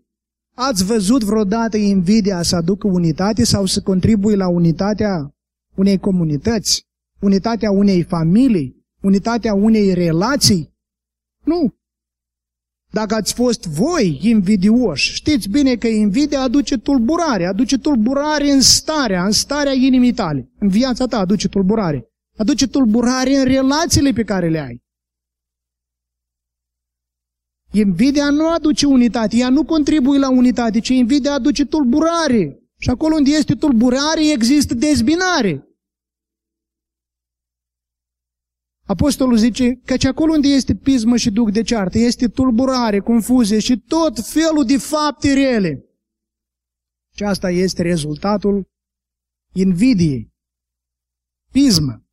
Ați 0.64 0.84
văzut 0.86 1.24
vreodată 1.24 1.78
invidia 1.78 2.42
să 2.42 2.56
aducă 2.56 2.88
unitate 2.88 3.44
sau 3.44 3.66
să 3.66 3.82
contribuie 3.82 4.36
la 4.36 4.48
unitatea 4.48 5.36
unei 5.76 5.98
comunități, 5.98 6.86
unitatea 7.20 7.72
unei 7.72 8.04
familii, 8.04 8.86
unitatea 9.02 9.54
unei 9.54 9.94
relații? 9.94 10.74
Nu. 11.44 11.74
Dacă 12.92 13.16
ați 13.16 13.34
fost 13.34 13.68
voi 13.68 14.20
invidioși, 14.22 15.14
știți 15.14 15.50
bine 15.50 15.76
că 15.76 15.88
invidia 15.88 16.42
aduce 16.42 16.78
tulburare, 16.78 17.46
aduce 17.46 17.78
tulburare 17.78 18.52
în 18.52 18.62
starea, 18.62 19.26
în 19.26 19.32
starea 19.32 19.74
inimii 19.74 20.14
tale. 20.14 20.52
În 20.60 20.68
viața 20.68 21.06
ta 21.06 21.18
aduce 21.18 21.48
tulburare. 21.48 22.06
Aduce 22.38 22.68
tulburare 22.68 23.36
în 23.36 23.44
relațiile 23.44 24.12
pe 24.12 24.24
care 24.24 24.50
le 24.50 24.60
ai. 24.60 24.82
Invidia 27.72 28.30
nu 28.30 28.50
aduce 28.50 28.86
unitate, 28.86 29.38
ea 29.38 29.50
nu 29.50 29.66
contribuie 29.66 30.20
la 30.20 30.30
unitate, 30.30 30.80
ci 30.80 30.90
invidia 30.90 31.34
aduce 31.34 31.66
tulburare. 31.66 32.60
Și 32.78 32.90
acolo 32.90 33.16
unde 33.16 33.30
este 33.30 33.56
tulburare, 33.56 34.32
există 34.32 34.74
dezbinare. 34.74 35.66
Apostolul 38.86 39.38
zice 39.38 39.82
că 39.86 40.08
acolo 40.08 40.34
unde 40.34 40.48
este 40.48 40.76
pismă 40.76 41.18
și 41.18 41.32
duc 41.32 41.52
de 41.52 41.62
ceartă, 41.62 41.98
este 41.98 42.28
tulburare, 42.28 43.00
confuzie 43.00 43.60
și 43.60 43.80
tot 43.80 44.20
felul 44.20 44.66
de 44.66 44.78
fapte 44.78 45.34
rele. 45.34 45.86
Și 47.16 47.24
asta 47.24 47.50
este 47.50 47.82
rezultatul 47.82 48.70
invidiei. 49.54 50.34
Pismă. 51.52 52.04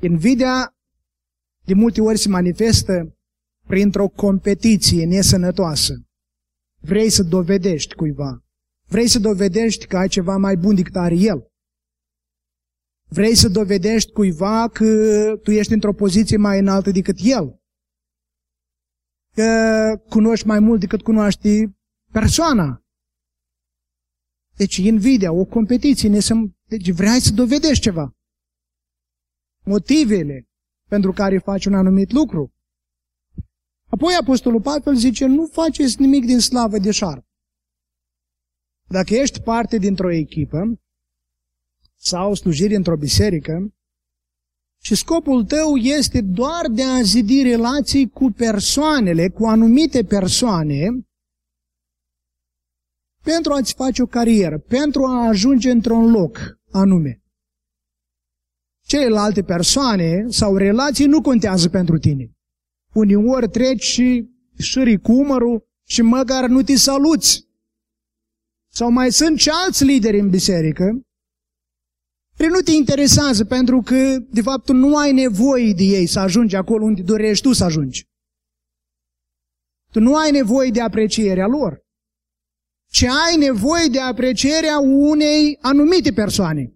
Invidia 0.00 0.76
de 1.64 1.74
multe 1.74 2.00
ori 2.00 2.18
se 2.18 2.28
manifestă 2.28 3.16
printr-o 3.66 4.08
competiție 4.08 5.04
nesănătoasă. 5.04 5.94
Vrei 6.80 7.10
să 7.10 7.22
dovedești 7.22 7.94
cuiva. 7.94 8.44
Vrei 8.86 9.08
să 9.08 9.18
dovedești 9.18 9.86
că 9.86 9.96
ai 9.96 10.08
ceva 10.08 10.36
mai 10.36 10.56
bun 10.56 10.74
decât 10.74 10.96
are 10.96 11.14
el. 11.14 11.48
Vrei 13.08 13.34
să 13.34 13.48
dovedești 13.48 14.12
cuiva 14.12 14.68
că 14.68 14.86
tu 15.42 15.50
ești 15.50 15.72
într-o 15.72 15.92
poziție 15.92 16.36
mai 16.36 16.58
înaltă 16.58 16.90
decât 16.90 17.16
el. 17.20 17.62
Că 19.34 20.02
cunoști 20.08 20.46
mai 20.46 20.58
mult 20.58 20.80
decât 20.80 21.02
cunoaște 21.02 21.76
persoana. 22.12 22.82
Deci 24.56 24.76
invidia, 24.76 25.32
o 25.32 25.44
competiție, 25.44 26.08
ne 26.08 26.20
să, 26.20 26.34
deci 26.68 26.90
vrei 26.90 27.20
să 27.20 27.32
dovedești 27.32 27.82
ceva. 27.82 28.16
Motivele 29.64 30.48
pentru 30.88 31.12
care 31.12 31.38
faci 31.38 31.64
un 31.66 31.74
anumit 31.74 32.12
lucru. 32.12 32.53
Apoi 33.94 34.14
Apostolul 34.20 34.60
Pavel 34.60 34.96
zice, 34.96 35.26
nu 35.26 35.46
faceți 35.46 36.00
nimic 36.00 36.24
din 36.24 36.40
slavă 36.40 36.78
de 36.78 36.90
șarp. 36.90 37.24
Dacă 38.88 39.14
ești 39.14 39.40
parte 39.40 39.78
dintr-o 39.78 40.10
echipă, 40.12 40.80
sau 41.96 42.34
slujiri 42.34 42.74
într-o 42.74 42.96
biserică 42.96 43.74
și 44.82 44.94
scopul 44.94 45.44
tău 45.44 45.76
este 45.76 46.20
doar 46.20 46.66
de 46.70 46.82
a 46.82 47.02
zidi 47.02 47.42
relații 47.42 48.10
cu 48.10 48.30
persoanele, 48.36 49.28
cu 49.28 49.46
anumite 49.46 50.04
persoane, 50.04 51.06
pentru 53.22 53.52
a-ți 53.52 53.74
face 53.74 54.02
o 54.02 54.06
carieră, 54.06 54.58
pentru 54.58 55.04
a 55.04 55.26
ajunge 55.26 55.70
într-un 55.70 56.10
loc 56.10 56.38
anume. 56.70 57.22
Celelalte 58.86 59.42
persoane 59.42 60.24
sau 60.28 60.56
relații 60.56 61.06
nu 61.06 61.20
contează 61.20 61.68
pentru 61.68 61.98
tine. 61.98 62.34
Uneori 62.94 63.48
treci 63.48 63.82
și 63.82 64.28
șări 64.58 65.00
cu 65.00 65.12
umărul 65.12 65.68
și 65.86 66.02
măcar 66.02 66.48
nu 66.48 66.62
te 66.62 66.76
saluți. 66.76 67.48
Sau 68.72 68.90
mai 68.90 69.12
sunt 69.12 69.38
și 69.38 69.48
alți 69.48 69.84
lideri 69.84 70.18
în 70.18 70.30
biserică 70.30 71.04
care 72.36 72.50
nu 72.50 72.60
te 72.60 72.70
interesează 72.70 73.44
pentru 73.44 73.80
că, 73.80 74.18
de 74.18 74.42
fapt, 74.42 74.64
tu 74.64 74.72
nu 74.72 74.96
ai 74.96 75.12
nevoie 75.12 75.72
de 75.72 75.82
ei 75.82 76.06
să 76.06 76.20
ajungi 76.20 76.56
acolo 76.56 76.84
unde 76.84 77.02
dorești 77.02 77.46
tu 77.46 77.52
să 77.52 77.64
ajungi. 77.64 78.08
Tu 79.92 80.00
nu 80.00 80.16
ai 80.16 80.30
nevoie 80.30 80.70
de 80.70 80.80
aprecierea 80.80 81.46
lor, 81.46 81.82
ci 82.90 83.02
ai 83.02 83.36
nevoie 83.36 83.88
de 83.88 84.00
aprecierea 84.00 84.78
unei 84.78 85.58
anumite 85.60 86.12
persoane. 86.12 86.73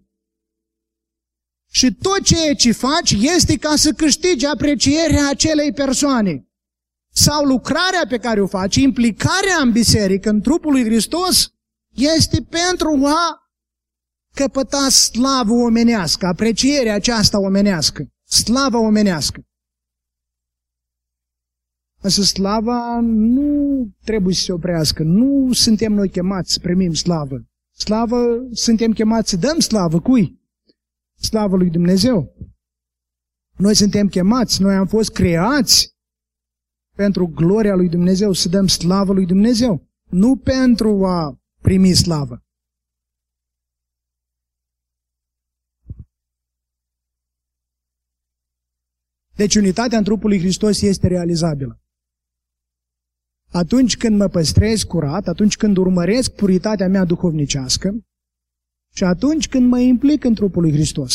Și 1.71 1.93
tot 1.93 2.21
ceea 2.21 2.53
ce 2.53 2.71
faci 2.71 3.11
este 3.11 3.57
ca 3.57 3.75
să 3.75 3.91
câștigi 3.91 4.45
aprecierea 4.45 5.29
acelei 5.29 5.73
persoane. 5.73 6.43
Sau 7.13 7.45
lucrarea 7.45 8.05
pe 8.09 8.17
care 8.17 8.41
o 8.41 8.47
faci, 8.47 8.75
implicarea 8.75 9.57
în 9.61 9.71
biserică, 9.71 10.29
în 10.29 10.41
trupul 10.41 10.71
lui 10.71 10.83
Hristos, 10.83 11.49
este 11.95 12.41
pentru 12.49 13.05
a 13.05 13.51
căpăta 14.33 14.89
slavă 14.89 15.53
omenească, 15.53 16.25
aprecierea 16.25 16.95
aceasta 16.95 17.39
omenească, 17.39 18.07
slava 18.27 18.79
omenească. 18.79 19.43
Însă 22.01 22.23
slava 22.23 22.99
nu 23.01 23.87
trebuie 24.03 24.33
să 24.33 24.41
se 24.41 24.51
oprească. 24.51 25.03
Nu 25.03 25.53
suntem 25.53 25.93
noi 25.93 26.09
chemați 26.09 26.53
să 26.53 26.59
primim 26.59 26.93
slavă. 26.93 27.43
Slavă, 27.75 28.47
suntem 28.51 28.91
chemați 28.91 29.29
să 29.29 29.37
dăm 29.37 29.59
slavă. 29.59 29.99
Cui? 29.99 30.38
Slavă 31.19 31.55
lui 31.57 31.69
Dumnezeu! 31.69 32.35
Noi 33.57 33.75
suntem 33.75 34.07
chemați, 34.07 34.61
noi 34.61 34.75
am 34.75 34.87
fost 34.87 35.11
creați 35.11 35.97
pentru 36.95 37.27
gloria 37.27 37.75
lui 37.75 37.89
Dumnezeu, 37.89 38.31
să 38.31 38.49
dăm 38.49 38.67
slavă 38.67 39.13
lui 39.13 39.25
Dumnezeu, 39.25 39.89
nu 40.09 40.37
pentru 40.37 41.05
a 41.05 41.41
primi 41.61 41.93
slavă. 41.93 42.43
Deci 49.35 49.55
unitatea 49.55 49.97
în 49.97 50.03
trupul 50.03 50.29
lui 50.29 50.39
Hristos 50.39 50.81
este 50.81 51.07
realizabilă. 51.07 51.81
Atunci 53.51 53.97
când 53.97 54.17
mă 54.17 54.27
păstrez 54.27 54.83
curat, 54.83 55.27
atunci 55.27 55.55
când 55.57 55.77
urmăresc 55.77 56.31
puritatea 56.31 56.87
mea 56.87 57.05
duhovnicească, 57.05 58.08
și 58.99 59.05
atunci 59.05 59.47
când 59.47 59.67
mă 59.67 59.79
implic 59.79 60.23
în 60.23 60.33
trupul 60.33 60.61
lui 60.61 60.71
Hristos. 60.71 61.13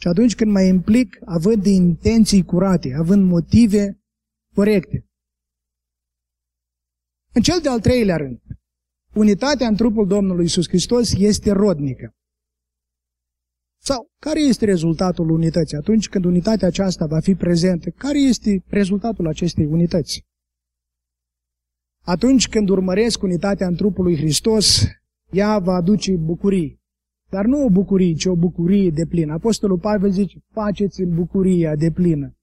Și 0.00 0.08
atunci 0.08 0.34
când 0.34 0.50
mă 0.50 0.60
implic 0.60 1.18
având 1.24 1.66
intenții 1.66 2.44
curate, 2.44 2.94
având 2.98 3.30
motive 3.30 4.00
corecte. 4.54 5.06
În 7.32 7.42
cel 7.42 7.60
de-al 7.60 7.80
treilea 7.80 8.16
rând, 8.16 8.40
unitatea 9.14 9.66
în 9.68 9.76
trupul 9.76 10.06
Domnului 10.06 10.44
Isus 10.44 10.68
Hristos 10.68 11.12
este 11.12 11.50
rodnică. 11.52 12.14
Sau 13.80 14.10
care 14.20 14.40
este 14.40 14.64
rezultatul 14.64 15.30
unității? 15.30 15.76
Atunci 15.76 16.08
când 16.08 16.24
unitatea 16.24 16.68
aceasta 16.68 17.06
va 17.06 17.20
fi 17.20 17.34
prezentă, 17.34 17.90
care 17.90 18.18
este 18.18 18.64
rezultatul 18.66 19.26
acestei 19.26 19.64
unități? 19.64 20.26
Atunci 22.04 22.48
când 22.48 22.68
urmăresc 22.68 23.22
unitatea 23.22 23.66
în 23.66 23.74
trupul 23.74 24.04
lui 24.04 24.16
Hristos, 24.16 24.86
ea 25.30 25.58
va 25.58 25.74
aduce 25.74 26.16
bucurii. 26.16 26.80
Dar 27.30 27.44
nu 27.44 27.64
o 27.64 27.70
bucurie, 27.70 28.14
ci 28.14 28.24
o 28.24 28.36
bucurie 28.36 28.90
de 28.90 29.06
plină. 29.06 29.32
Apostolul 29.32 29.78
Pavel 29.78 30.10
zice, 30.10 30.38
faceți 30.52 31.00
în 31.00 31.14
bucuria 31.14 31.76
de 31.76 31.90
plină. 31.90 32.36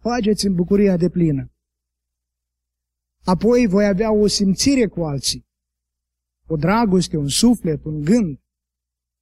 Faceți 0.00 0.46
în 0.46 0.54
bucuria 0.54 0.96
de 0.96 1.08
plină. 1.08 1.52
Apoi 3.24 3.66
voi 3.66 3.86
avea 3.86 4.12
o 4.12 4.26
simțire 4.26 4.86
cu 4.86 5.02
alții, 5.02 5.46
o 6.46 6.56
dragoste, 6.56 7.16
un 7.16 7.28
suflet, 7.28 7.84
un 7.84 8.00
gând. 8.00 8.40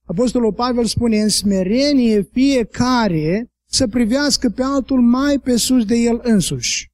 Apostolul 0.05 0.53
Pavel 0.53 0.85
spune, 0.85 1.21
în 1.21 1.29
smerenie 1.29 2.23
fiecare 2.23 3.51
să 3.69 3.89
privească 3.89 4.49
pe 4.51 4.63
altul 4.63 5.01
mai 5.01 5.39
pe 5.39 5.57
sus 5.57 5.85
de 5.85 5.95
el 5.95 6.21
însuși. 6.23 6.93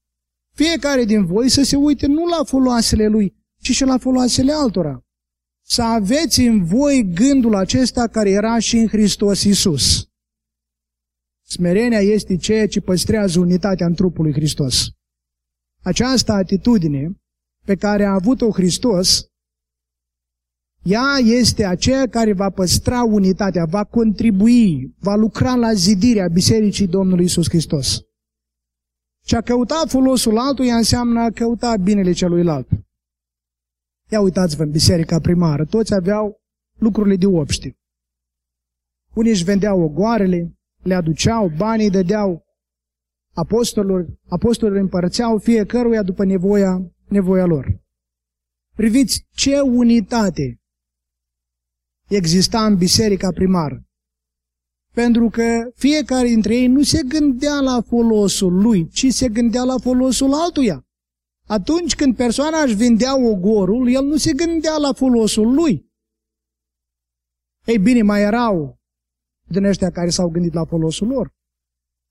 Fiecare 0.54 1.04
din 1.04 1.26
voi 1.26 1.48
să 1.48 1.62
se 1.62 1.76
uite 1.76 2.06
nu 2.06 2.26
la 2.26 2.44
foloasele 2.44 3.06
lui, 3.06 3.34
ci 3.60 3.70
și 3.70 3.84
la 3.84 3.98
foloasele 3.98 4.52
altora. 4.52 5.04
Să 5.74 5.82
aveți 5.82 6.40
în 6.40 6.64
voi 6.64 7.10
gândul 7.14 7.54
acesta 7.54 8.06
care 8.06 8.30
era 8.30 8.58
și 8.58 8.76
în 8.76 8.88
Hristos 8.88 9.42
Isus. 9.42 10.06
Smerenia 11.46 12.00
este 12.00 12.36
ceea 12.36 12.68
ce 12.68 12.80
păstrează 12.80 13.38
unitatea 13.38 13.86
în 13.86 13.94
trupul 13.94 14.24
lui 14.24 14.32
Hristos. 14.32 14.88
Această 15.82 16.32
atitudine 16.32 17.10
pe 17.64 17.74
care 17.74 18.04
a 18.04 18.12
avut-o 18.12 18.50
Hristos, 18.50 19.24
ea 20.82 21.18
este 21.24 21.64
aceea 21.64 22.08
care 22.08 22.32
va 22.32 22.50
păstra 22.50 23.02
unitatea, 23.02 23.64
va 23.64 23.84
contribui, 23.84 24.94
va 24.98 25.14
lucra 25.14 25.54
la 25.54 25.72
zidirea 25.72 26.28
Bisericii 26.28 26.86
Domnului 26.86 27.24
Isus 27.24 27.48
Hristos. 27.48 28.00
Și 29.24 29.34
a 29.34 29.40
căuta 29.40 29.82
folosul 29.86 30.38
altuia 30.38 30.76
înseamnă 30.76 31.20
a 31.20 31.30
căuta 31.30 31.76
binele 31.76 32.12
celuilalt. 32.12 32.68
Ia 34.12 34.20
uitați-vă 34.20 34.62
în 34.62 34.70
biserica 34.70 35.20
primară, 35.20 35.64
toți 35.64 35.94
aveau 35.94 36.40
lucrurile 36.78 37.16
de 37.16 37.26
obște. 37.26 37.76
Unii 39.14 39.30
își 39.30 39.44
vendeau 39.44 39.80
ogoarele, 39.80 40.58
le 40.82 40.94
aduceau, 40.94 41.48
banii 41.56 41.90
dădeau 41.90 42.44
apostolilor, 43.34 44.06
apostolilor 44.28 44.80
împărțeau 44.80 45.38
fiecăruia 45.38 46.02
după 46.02 46.24
nevoia, 46.24 46.92
nevoia 47.08 47.44
lor. 47.44 47.80
Priviți 48.74 49.26
ce 49.30 49.60
unitate 49.60 50.60
exista 52.08 52.66
în 52.66 52.76
biserica 52.76 53.30
primară. 53.30 53.86
Pentru 54.94 55.28
că 55.28 55.70
fiecare 55.74 56.28
dintre 56.28 56.56
ei 56.56 56.66
nu 56.66 56.82
se 56.82 57.02
gândea 57.08 57.60
la 57.60 57.80
folosul 57.80 58.52
lui, 58.62 58.88
ci 58.88 59.06
se 59.12 59.28
gândea 59.28 59.62
la 59.62 59.78
folosul 59.78 60.32
altuia. 60.34 60.86
Atunci 61.56 61.94
când 61.94 62.16
persoana 62.16 62.62
își 62.62 62.74
vindea 62.74 63.20
ogorul, 63.20 63.92
el 63.92 64.04
nu 64.04 64.16
se 64.16 64.32
gândea 64.32 64.76
la 64.76 64.92
folosul 64.92 65.54
lui. 65.54 65.90
Ei 67.64 67.78
bine, 67.78 68.02
mai 68.02 68.22
erau 68.22 68.80
din 69.48 69.64
ăștia 69.64 69.90
care 69.90 70.10
s-au 70.10 70.28
gândit 70.28 70.52
la 70.52 70.64
folosul 70.64 71.08
lor. 71.08 71.34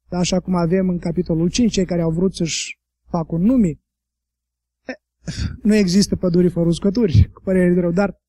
Așa 0.09 0.39
cum 0.39 0.55
avem 0.55 0.89
în 0.89 0.99
capitolul 0.99 1.49
5, 1.49 1.71
cei 1.71 1.85
care 1.85 2.01
au 2.01 2.11
vrut 2.11 2.35
să-și 2.35 2.79
facă 3.09 3.35
un 3.35 3.41
nume. 3.41 3.79
Nu 5.61 5.75
există 5.75 6.15
păduri 6.15 6.49
fără 6.49 6.67
uscături, 6.67 7.29
cu 7.33 7.41
părere 7.41 7.73
de 7.73 7.79
rău, 7.79 7.91
dar 7.91 8.21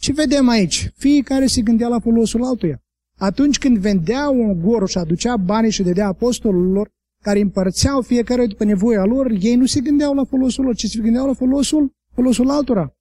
ce 0.00 0.12
vedem 0.12 0.48
aici? 0.48 0.90
Fiecare 0.94 1.46
se 1.46 1.62
gândea 1.62 1.88
la 1.88 2.00
folosul 2.00 2.44
altuia. 2.44 2.82
Atunci 3.18 3.58
când 3.58 3.78
vendea 3.78 4.28
un 4.28 4.60
gor 4.60 4.88
și 4.88 4.98
aducea 4.98 5.36
banii 5.36 5.70
și 5.70 5.82
dădea 5.82 6.06
apostolilor, 6.06 6.90
care 7.22 7.40
împărțeau 7.40 8.02
fiecare 8.02 8.46
după 8.46 8.64
nevoia 8.64 9.04
lor, 9.04 9.30
ei 9.40 9.54
nu 9.54 9.66
se 9.66 9.80
gândeau 9.80 10.14
la 10.14 10.24
folosul 10.24 10.64
lor, 10.64 10.74
ci 10.74 10.86
se 10.86 11.00
gândeau 11.00 11.26
la 11.26 11.34
folosul, 11.34 11.92
folosul 12.14 12.50
altora. 12.50 12.96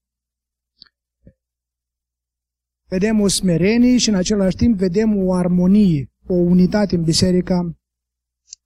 Vedem 2.87 3.19
o 3.19 3.27
smerenie 3.27 3.97
și 3.97 4.09
în 4.09 4.15
același 4.15 4.55
timp 4.55 4.77
vedem 4.77 5.17
o 5.17 5.33
armonie, 5.33 6.11
o 6.27 6.33
unitate 6.33 6.95
în 6.95 7.03
biserica 7.03 7.77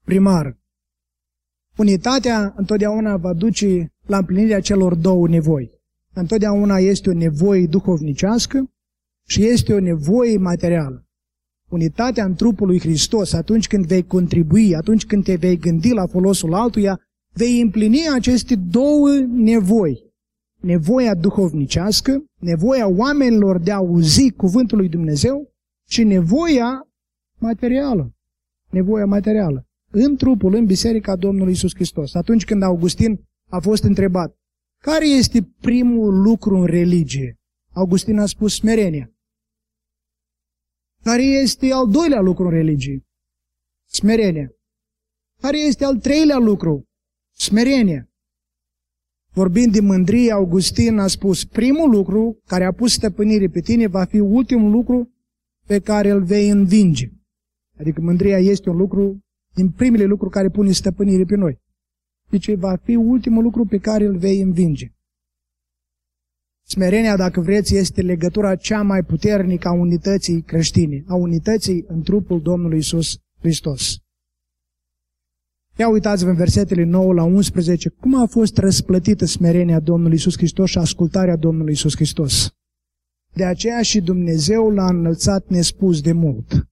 primară. 0.05 0.59
Unitatea 1.77 2.53
întotdeauna 2.57 3.17
va 3.17 3.33
duce 3.33 3.93
la 4.05 4.17
împlinirea 4.17 4.59
celor 4.59 4.95
două 4.95 5.27
nevoi. 5.27 5.71
Întotdeauna 6.13 6.77
este 6.77 7.09
o 7.09 7.13
nevoie 7.13 7.67
duhovnicească 7.67 8.71
și 9.27 9.45
este 9.45 9.73
o 9.73 9.79
nevoie 9.79 10.37
materială 10.37 11.04
unitatea 11.75 12.25
în 12.25 12.35
trupul 12.35 12.67
lui 12.67 12.79
Hristos, 12.79 13.33
atunci 13.33 13.67
când 13.67 13.85
vei 13.85 14.03
contribui, 14.03 14.75
atunci 14.75 15.05
când 15.05 15.23
te 15.23 15.35
vei 15.35 15.57
gândi 15.57 15.93
la 15.93 16.07
folosul 16.07 16.53
altuia, 16.53 16.99
vei 17.33 17.61
împlini 17.61 18.09
aceste 18.13 18.55
două 18.55 19.09
nevoi. 19.27 20.03
Nevoia 20.61 21.15
duhovnicească, 21.15 22.23
nevoia 22.39 22.88
oamenilor 22.88 23.59
de 23.59 23.71
a 23.71 23.75
auzi 23.75 24.31
cuvântul 24.31 24.77
lui 24.77 24.89
Dumnezeu 24.89 25.53
și 25.88 26.03
nevoia 26.03 26.88
materială. 27.39 28.13
Nevoia 28.69 29.05
materială. 29.05 29.65
În 29.91 30.15
trupul, 30.15 30.55
în 30.55 30.65
biserica 30.65 31.15
Domnului 31.15 31.53
Isus 31.53 31.73
Hristos. 31.73 32.13
Atunci 32.13 32.45
când 32.45 32.63
Augustin 32.63 33.19
a 33.49 33.59
fost 33.59 33.83
întrebat, 33.83 34.35
care 34.83 35.07
este 35.07 35.49
primul 35.61 36.21
lucru 36.21 36.55
în 36.57 36.65
religie? 36.65 37.38
Augustin 37.73 38.19
a 38.19 38.25
spus 38.25 38.53
smerenia. 38.53 39.14
Care 41.09 41.23
este 41.23 41.71
al 41.73 41.87
doilea 41.89 42.19
lucru 42.19 42.43
în 42.43 42.49
religie? 42.49 43.05
Smerenia. 43.89 44.49
Care 45.41 45.57
este 45.57 45.85
al 45.85 45.97
treilea 45.97 46.37
lucru? 46.37 46.83
Smerenia. 47.35 48.09
Vorbind 49.33 49.71
de 49.73 49.79
mândrie, 49.79 50.31
Augustin 50.31 50.97
a 50.97 51.07
spus, 51.07 51.45
primul 51.45 51.89
lucru 51.89 52.39
care 52.45 52.63
a 52.63 52.71
pus 52.71 52.93
stăpânire 52.93 53.47
pe 53.47 53.59
tine 53.59 53.87
va 53.87 54.05
fi 54.05 54.19
ultimul 54.19 54.71
lucru 54.71 55.13
pe 55.65 55.79
care 55.79 56.09
îl 56.09 56.23
vei 56.23 56.49
învinge. 56.49 57.09
Adică 57.79 58.01
mândria 58.01 58.37
este 58.37 58.69
un 58.69 58.77
lucru, 58.77 59.19
din 59.53 59.69
primele 59.69 60.03
lucruri 60.03 60.31
care 60.33 60.49
pune 60.49 60.71
stăpânire 60.71 61.23
pe 61.23 61.35
noi. 61.35 61.59
Deci 62.29 62.53
va 62.55 62.75
fi 62.75 62.95
ultimul 62.95 63.43
lucru 63.43 63.65
pe 63.65 63.77
care 63.77 64.05
îl 64.05 64.17
vei 64.17 64.41
învinge. 64.41 64.94
Smerenia, 66.67 67.15
dacă 67.15 67.41
vreți, 67.41 67.75
este 67.75 68.01
legătura 68.01 68.56
cea 68.56 68.82
mai 68.82 69.04
puternică 69.04 69.67
a 69.67 69.71
unității 69.71 70.41
creștine, 70.41 71.04
a 71.08 71.15
unității 71.15 71.86
în 71.88 72.01
trupul 72.01 72.41
Domnului 72.41 72.78
Isus 72.78 73.17
Hristos. 73.39 73.97
Ia 75.78 75.89
uitați-vă 75.89 76.30
în 76.30 76.36
versetele 76.36 76.84
9 76.84 77.13
la 77.13 77.24
11 77.24 77.89
cum 77.89 78.16
a 78.22 78.26
fost 78.26 78.57
răsplătită 78.57 79.26
smerenia 79.26 79.80
Domnului 79.80 80.16
Isus 80.16 80.38
Hristos 80.38 80.70
și 80.70 80.78
ascultarea 80.78 81.36
Domnului 81.36 81.74
Isus 81.74 81.95
Hristos. 81.95 82.53
De 83.34 83.45
aceea 83.45 83.82
și 83.82 84.01
Dumnezeu 84.01 84.70
l-a 84.70 84.88
înălțat 84.88 85.47
nespus 85.47 86.01
de 86.01 86.11
mult. 86.11 86.68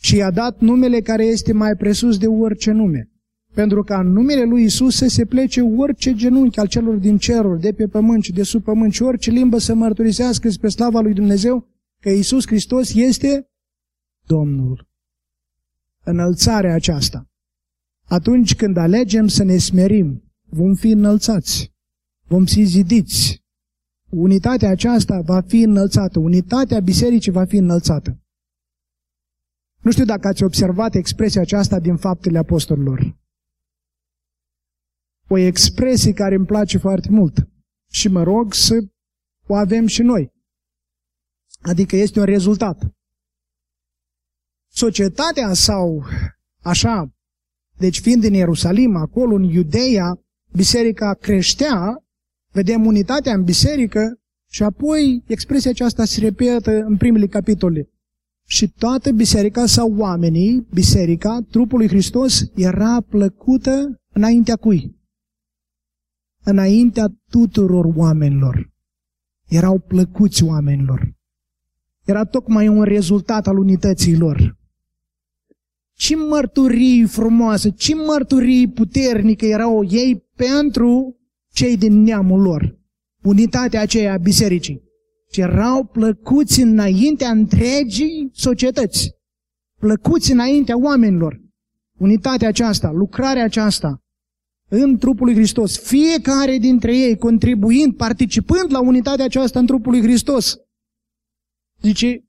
Și 0.00 0.16
i-a 0.16 0.30
dat 0.30 0.60
numele 0.60 1.00
care 1.00 1.24
este 1.24 1.52
mai 1.52 1.76
presus 1.76 2.18
de 2.18 2.26
orice 2.26 2.70
nume, 2.70 3.09
pentru 3.54 3.82
ca 3.82 4.00
în 4.00 4.12
numele 4.12 4.44
lui 4.44 4.64
Isus 4.64 4.96
să 4.96 5.06
se 5.06 5.24
plece 5.24 5.60
orice 5.60 6.14
genunchi 6.14 6.58
al 6.58 6.66
celor 6.66 6.96
din 6.96 7.18
ceruri, 7.18 7.60
de 7.60 7.72
pe 7.72 7.86
pământ 7.86 8.22
și 8.22 8.32
de 8.32 8.42
sub 8.42 8.62
pământ 8.62 8.92
și 8.92 9.02
orice 9.02 9.30
limbă 9.30 9.58
să 9.58 9.74
mărturisească 9.74 10.48
spre 10.48 10.68
slava 10.68 11.00
lui 11.00 11.12
Dumnezeu 11.12 11.68
că 12.00 12.08
Isus 12.08 12.46
Hristos 12.46 12.94
este 12.94 13.50
Domnul. 14.26 14.88
Înălțarea 16.04 16.74
aceasta. 16.74 17.28
Atunci 18.04 18.54
când 18.54 18.76
alegem 18.76 19.26
să 19.26 19.44
ne 19.44 19.56
smerim, 19.56 20.22
vom 20.48 20.74
fi 20.74 20.88
înălțați, 20.88 21.72
vom 22.26 22.44
fi 22.44 22.64
zidiți. 22.64 23.44
Unitatea 24.08 24.70
aceasta 24.70 25.20
va 25.20 25.40
fi 25.40 25.60
înălțată, 25.60 26.18
unitatea 26.18 26.80
bisericii 26.80 27.32
va 27.32 27.44
fi 27.44 27.56
înălțată. 27.56 28.20
Nu 29.80 29.90
știu 29.90 30.04
dacă 30.04 30.28
ați 30.28 30.42
observat 30.42 30.94
expresia 30.94 31.40
aceasta 31.40 31.80
din 31.80 31.96
faptele 31.96 32.38
apostolilor 32.38 33.18
o 35.32 35.38
expresie 35.38 36.12
care 36.12 36.34
îmi 36.34 36.46
place 36.46 36.78
foarte 36.78 37.08
mult 37.10 37.48
și 37.90 38.08
mă 38.08 38.22
rog 38.22 38.54
să 38.54 38.74
o 39.46 39.54
avem 39.54 39.86
și 39.86 40.02
noi. 40.02 40.32
Adică 41.60 41.96
este 41.96 42.18
un 42.18 42.24
rezultat. 42.24 42.94
societatea 44.72 45.52
sau 45.52 46.04
așa, 46.62 47.14
deci 47.76 48.00
fiind 48.00 48.24
în 48.24 48.32
Ierusalim, 48.32 48.96
acolo 48.96 49.34
în 49.34 49.42
Iudeia, 49.42 50.20
biserica 50.52 51.14
creștea, 51.14 52.04
vedem 52.52 52.86
unitatea 52.86 53.34
în 53.34 53.44
biserică 53.44 54.20
și 54.50 54.62
apoi 54.62 55.22
expresia 55.26 55.70
aceasta 55.70 56.04
se 56.04 56.20
repetă 56.20 56.70
în 56.70 56.96
primele 56.96 57.26
capitole. 57.26 57.88
Și 58.46 58.68
toată 58.68 59.12
biserica 59.12 59.66
sau 59.66 59.96
oamenii, 59.96 60.66
biserica, 60.74 61.38
trupul 61.50 61.78
lui 61.78 61.88
Hristos, 61.88 62.42
era 62.54 63.00
plăcută 63.00 64.00
înaintea 64.12 64.56
cui? 64.56 64.99
Înaintea 66.44 67.06
tuturor 67.30 67.84
oamenilor. 67.96 68.70
Erau 69.48 69.78
plăcuți 69.78 70.44
oamenilor. 70.44 71.14
Era 72.04 72.24
tocmai 72.24 72.68
un 72.68 72.82
rezultat 72.82 73.46
al 73.46 73.58
unității 73.58 74.16
lor. 74.16 74.58
Ce 75.92 76.16
mărturii 76.16 77.06
frumoase, 77.06 77.70
ce 77.70 77.94
mărturii 77.94 78.68
puternică 78.68 79.46
erau 79.46 79.84
ei 79.84 80.24
pentru 80.36 81.16
cei 81.52 81.76
din 81.76 82.02
neamul 82.02 82.40
lor. 82.40 82.78
Unitatea 83.22 83.80
aceea 83.80 84.12
a 84.12 84.16
bisericii. 84.16 84.82
Și 85.32 85.40
erau 85.40 85.84
plăcuți 85.84 86.60
înaintea 86.60 87.30
întregii 87.30 88.30
societăți. 88.32 89.10
Plăcuți 89.78 90.32
înaintea 90.32 90.78
oamenilor. 90.78 91.40
Unitatea 91.98 92.48
aceasta, 92.48 92.90
lucrarea 92.90 93.44
aceasta 93.44 94.02
în 94.70 94.98
trupul 94.98 95.26
lui 95.26 95.34
Hristos. 95.34 95.78
Fiecare 95.78 96.58
dintre 96.58 96.96
ei 96.96 97.16
contribuind, 97.16 97.96
participând 97.96 98.72
la 98.72 98.80
unitatea 98.80 99.24
aceasta 99.24 99.58
în 99.58 99.66
trupul 99.66 99.92
lui 99.92 100.02
Hristos. 100.02 100.56
Zice, 101.80 102.24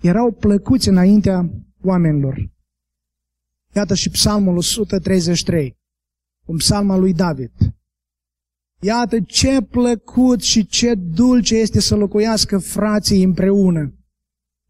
erau 0.00 0.32
plăcuți 0.32 0.88
înaintea 0.88 1.50
oamenilor. 1.84 2.50
Iată 3.74 3.94
și 3.94 4.10
psalmul 4.10 4.56
133, 4.56 5.76
un 6.44 6.56
psalm 6.56 6.90
al 6.90 7.00
lui 7.00 7.12
David. 7.12 7.52
Iată 8.80 9.20
ce 9.20 9.60
plăcut 9.60 10.42
și 10.42 10.66
ce 10.66 10.94
dulce 10.94 11.56
este 11.56 11.80
să 11.80 11.94
locuiască 11.94 12.58
frații 12.58 13.22
împreună. 13.22 13.94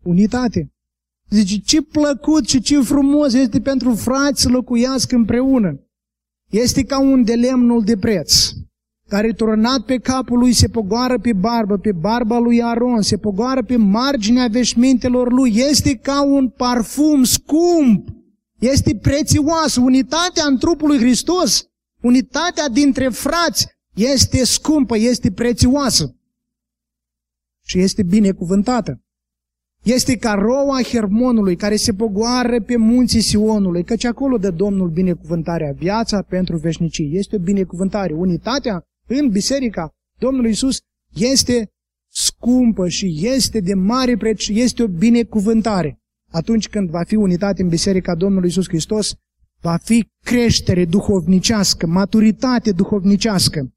Unitate. 0.03 0.73
Zice, 1.29 1.59
ce 1.59 1.83
plăcut 1.83 2.49
și 2.49 2.61
ce 2.61 2.81
frumos 2.81 3.33
este 3.33 3.61
pentru 3.61 3.95
frați 3.95 4.41
să 4.41 4.49
locuiască 4.49 5.15
împreună. 5.15 5.81
Este 6.51 6.85
ca 6.85 7.01
un 7.01 7.25
de 7.25 7.35
lemnul 7.35 7.85
de 7.85 7.97
preț, 7.97 8.51
care 9.09 9.33
turnat 9.33 9.85
pe 9.85 9.99
capul 9.99 10.39
lui 10.39 10.53
se 10.53 10.69
pogoară 10.69 11.19
pe 11.19 11.33
barbă, 11.33 11.79
pe 11.79 11.93
barba 11.93 12.39
lui 12.39 12.63
Aron, 12.63 13.03
se 13.03 13.17
pogoară 13.17 13.63
pe 13.63 13.77
marginea 13.77 14.47
veșmintelor 14.47 15.33
lui. 15.33 15.53
Este 15.57 15.95
ca 15.95 16.23
un 16.23 16.49
parfum 16.49 17.25
scump, 17.25 18.09
este 18.59 18.99
prețioasă. 19.03 19.81
Unitatea 19.81 20.45
în 20.47 20.59
trupul 20.59 20.89
lui 20.89 20.99
Hristos, 20.99 21.69
unitatea 22.03 22.69
dintre 22.69 23.09
frați, 23.09 23.67
este 23.95 24.45
scumpă, 24.45 24.97
este 24.97 25.31
prețioasă 25.31 26.15
și 27.65 27.79
este 27.79 28.03
binecuvântată. 28.03 29.03
Este 29.83 30.17
ca 30.17 30.33
roa 30.33 30.83
Hermonului 30.83 31.57
care 31.57 31.77
se 31.77 31.95
pogoară 31.95 32.61
pe 32.61 32.77
munții 32.77 33.21
Sionului, 33.21 33.85
căci 33.85 34.05
acolo 34.05 34.37
dă 34.37 34.51
Domnul 34.51 34.89
binecuvântarea, 34.89 35.73
viața 35.73 36.23
pentru 36.23 36.57
veșnicii. 36.57 37.17
Este 37.17 37.37
o 37.37 37.39
binecuvântare. 37.39 38.13
Unitatea 38.13 38.83
în 39.07 39.29
biserica 39.29 39.91
Domnului 40.19 40.51
Isus 40.51 40.79
este 41.15 41.71
scumpă 42.13 42.89
și 42.89 43.19
este 43.23 43.61
de 43.61 43.75
mare 43.75 44.17
preț 44.17 44.39
și 44.41 44.61
este 44.61 44.83
o 44.83 44.87
binecuvântare. 44.87 45.99
Atunci 46.31 46.69
când 46.69 46.91
va 46.91 47.03
fi 47.03 47.15
unitate 47.15 47.63
în 47.63 47.69
biserica 47.69 48.15
Domnului 48.15 48.49
Isus 48.49 48.69
Hristos, 48.69 49.15
va 49.61 49.77
fi 49.83 50.09
creștere 50.25 50.85
duhovnicească, 50.85 51.87
maturitate 51.87 52.73
duhovnicească. 52.73 53.71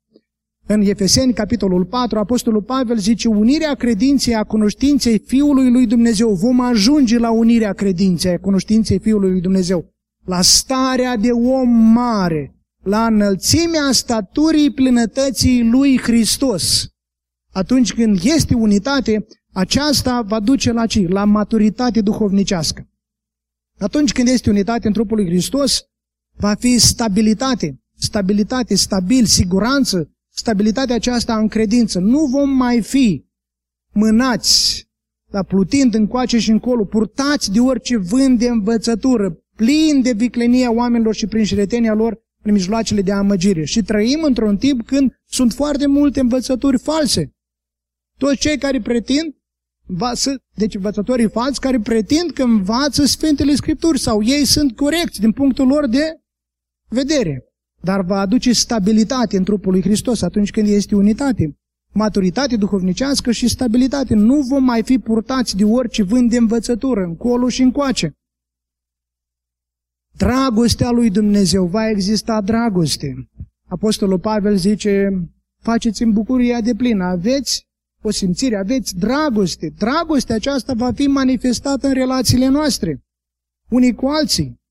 În 0.67 0.81
Efeseni, 0.81 1.33
capitolul 1.33 1.85
4, 1.85 2.19
Apostolul 2.19 2.61
Pavel 2.61 2.97
zice, 2.97 3.27
unirea 3.27 3.73
credinței 3.73 4.35
a 4.35 4.43
cunoștinței 4.43 5.19
Fiului 5.19 5.71
lui 5.71 5.87
Dumnezeu. 5.87 6.33
Vom 6.33 6.59
ajunge 6.59 7.17
la 7.17 7.31
unirea 7.31 7.73
credinței 7.73 8.31
a 8.31 8.39
cunoștinței 8.39 8.99
Fiului 8.99 9.31
lui 9.31 9.41
Dumnezeu. 9.41 9.93
La 10.25 10.41
starea 10.41 11.17
de 11.17 11.31
om 11.31 11.69
mare, 11.69 12.55
la 12.83 13.05
înălțimea 13.05 13.91
staturii 13.91 14.71
plinătății 14.71 15.69
lui 15.69 15.99
Hristos. 15.99 16.87
Atunci 17.51 17.93
când 17.93 18.19
este 18.23 18.55
unitate, 18.55 19.25
aceasta 19.53 20.21
va 20.21 20.39
duce 20.39 20.71
la 20.71 20.85
ce? 20.85 21.07
La 21.07 21.25
maturitate 21.25 22.01
duhovnicească. 22.01 22.87
Atunci 23.79 24.11
când 24.11 24.27
este 24.27 24.49
unitate 24.49 24.87
în 24.87 24.93
trupul 24.93 25.17
lui 25.17 25.25
Hristos, 25.25 25.81
va 26.37 26.53
fi 26.53 26.79
stabilitate, 26.79 27.81
stabilitate, 27.97 28.75
stabil, 28.75 29.25
siguranță, 29.25 30.12
stabilitatea 30.35 30.95
aceasta 30.95 31.37
în 31.37 31.47
credință. 31.47 31.99
Nu 31.99 32.25
vom 32.25 32.49
mai 32.49 32.81
fi 32.81 33.25
mânați, 33.91 34.87
la 35.31 35.43
plutind 35.43 35.93
încoace 35.93 36.37
și 36.39 36.51
încolo, 36.51 36.85
purtați 36.85 37.51
de 37.51 37.59
orice 37.59 37.97
vânt 37.97 38.39
de 38.39 38.47
învățătură, 38.47 39.43
plin 39.55 40.01
de 40.01 40.11
viclenia 40.11 40.71
oamenilor 40.71 41.15
și 41.15 41.27
prin 41.27 41.43
șiretenia 41.43 41.93
lor 41.93 42.21
în 42.43 42.53
mijloacele 42.53 43.01
de 43.01 43.11
amăgire. 43.11 43.63
Și 43.63 43.81
trăim 43.81 44.23
într-un 44.23 44.57
timp 44.57 44.85
când 44.85 45.11
sunt 45.25 45.53
foarte 45.53 45.87
multe 45.87 46.19
învățături 46.19 46.79
false. 46.79 47.35
Toți 48.17 48.39
cei 48.39 48.57
care 48.57 48.81
pretind, 48.81 49.35
învață, 49.87 50.43
deci 50.55 50.75
învățătorii 50.75 51.29
falsi 51.29 51.59
care 51.59 51.79
pretind 51.79 52.31
că 52.31 52.43
învață 52.43 53.05
Sfintele 53.05 53.55
Scripturi 53.55 53.99
sau 53.99 54.23
ei 54.23 54.45
sunt 54.45 54.75
corecți 54.75 55.19
din 55.19 55.31
punctul 55.31 55.67
lor 55.67 55.87
de 55.87 56.21
vedere 56.87 57.52
dar 57.83 58.01
va 58.01 58.19
aduce 58.19 58.53
stabilitate 58.53 59.37
în 59.37 59.43
trupul 59.43 59.71
lui 59.71 59.81
Hristos 59.81 60.21
atunci 60.21 60.51
când 60.51 60.67
este 60.67 60.95
unitate. 60.95 61.57
Maturitate 61.91 62.55
duhovnicească 62.55 63.31
și 63.31 63.47
stabilitate. 63.47 64.13
Nu 64.13 64.41
vom 64.41 64.63
mai 64.63 64.83
fi 64.83 64.99
purtați 64.99 65.57
de 65.57 65.63
orice 65.63 66.03
vânt 66.03 66.29
de 66.29 66.37
învățătură, 66.37 67.03
încolo 67.03 67.49
și 67.49 67.61
încoace. 67.61 68.13
Dragostea 70.17 70.89
lui 70.89 71.09
Dumnezeu, 71.09 71.65
va 71.65 71.89
exista 71.89 72.41
dragoste. 72.41 73.29
Apostolul 73.67 74.19
Pavel 74.19 74.55
zice, 74.55 75.09
faceți 75.61 76.03
în 76.03 76.11
bucuria 76.11 76.61
de 76.61 76.75
plină, 76.75 77.03
aveți 77.03 77.67
o 78.01 78.11
simțire, 78.11 78.57
aveți 78.57 78.95
dragoste. 78.95 79.73
Dragostea 79.77 80.35
aceasta 80.35 80.73
va 80.73 80.91
fi 80.91 81.07
manifestată 81.07 81.87
în 81.87 81.93
relațiile 81.93 82.47
noastre, 82.47 83.03
unii 83.69 83.93
cu 83.93 84.05
alții. 84.05 84.61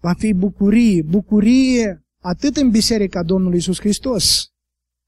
Va 0.00 0.12
fi 0.12 0.32
bucurie, 0.32 1.02
bucurie 1.02 2.02
atât 2.22 2.56
în 2.56 2.70
Biserica 2.70 3.22
Domnului 3.22 3.58
Isus 3.58 3.78
Hristos, 3.78 4.52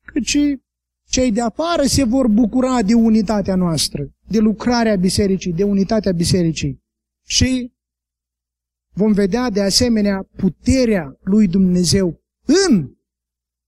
cât 0.06 0.24
și 0.24 0.62
cei 1.08 1.32
de 1.32 1.40
afară 1.40 1.82
se 1.82 2.04
vor 2.04 2.28
bucura 2.28 2.82
de 2.82 2.94
unitatea 2.94 3.54
noastră, 3.54 4.08
de 4.28 4.38
lucrarea 4.38 4.96
bisericii, 4.96 5.52
de 5.52 5.64
unitatea 5.64 6.12
bisericii. 6.12 6.82
Și 7.26 7.72
vom 8.92 9.12
vedea 9.12 9.50
de 9.50 9.62
asemenea 9.62 10.28
puterea 10.36 11.16
lui 11.22 11.48
Dumnezeu 11.48 12.22
în 12.68 12.90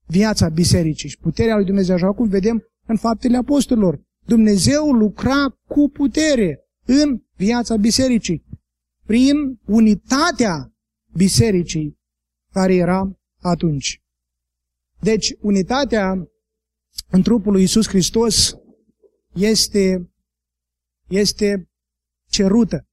viața 0.07 0.49
bisericii 0.49 1.09
și 1.09 1.19
puterea 1.19 1.57
lui 1.57 1.65
Dumnezeu, 1.65 1.95
așa 1.95 2.13
cum 2.13 2.29
vedem 2.29 2.63
în 2.87 2.97
faptele 2.97 3.37
apostolilor. 3.37 4.01
Dumnezeu 4.25 4.93
lucra 4.93 5.59
cu 5.69 5.89
putere 5.89 6.61
în 6.85 7.23
viața 7.37 7.77
bisericii, 7.77 8.45
prin 9.05 9.61
unitatea 9.65 10.73
bisericii 11.13 11.99
care 12.53 12.75
era 12.75 13.19
atunci. 13.49 14.03
Deci, 15.01 15.35
unitatea 15.41 16.29
în 17.11 17.23
trupul 17.23 17.53
lui 17.53 17.61
Iisus 17.61 17.89
Hristos 17.89 18.55
este, 19.35 20.13
este 21.09 21.71
cerută. 22.29 22.89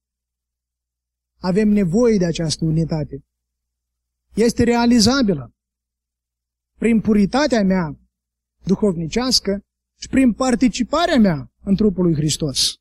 Avem 1.38 1.68
nevoie 1.68 2.18
de 2.18 2.24
această 2.24 2.64
unitate. 2.64 3.24
Este 4.34 4.62
realizabilă. 4.62 5.54
Prin 6.78 7.00
puritatea 7.00 7.62
mea 7.62 7.98
duhovnicească 8.64 9.64
și 10.00 10.08
prin 10.08 10.32
participarea 10.32 11.18
mea 11.18 11.52
în 11.64 11.76
trupul 11.76 12.04
lui 12.04 12.14
Hristos. 12.14 12.74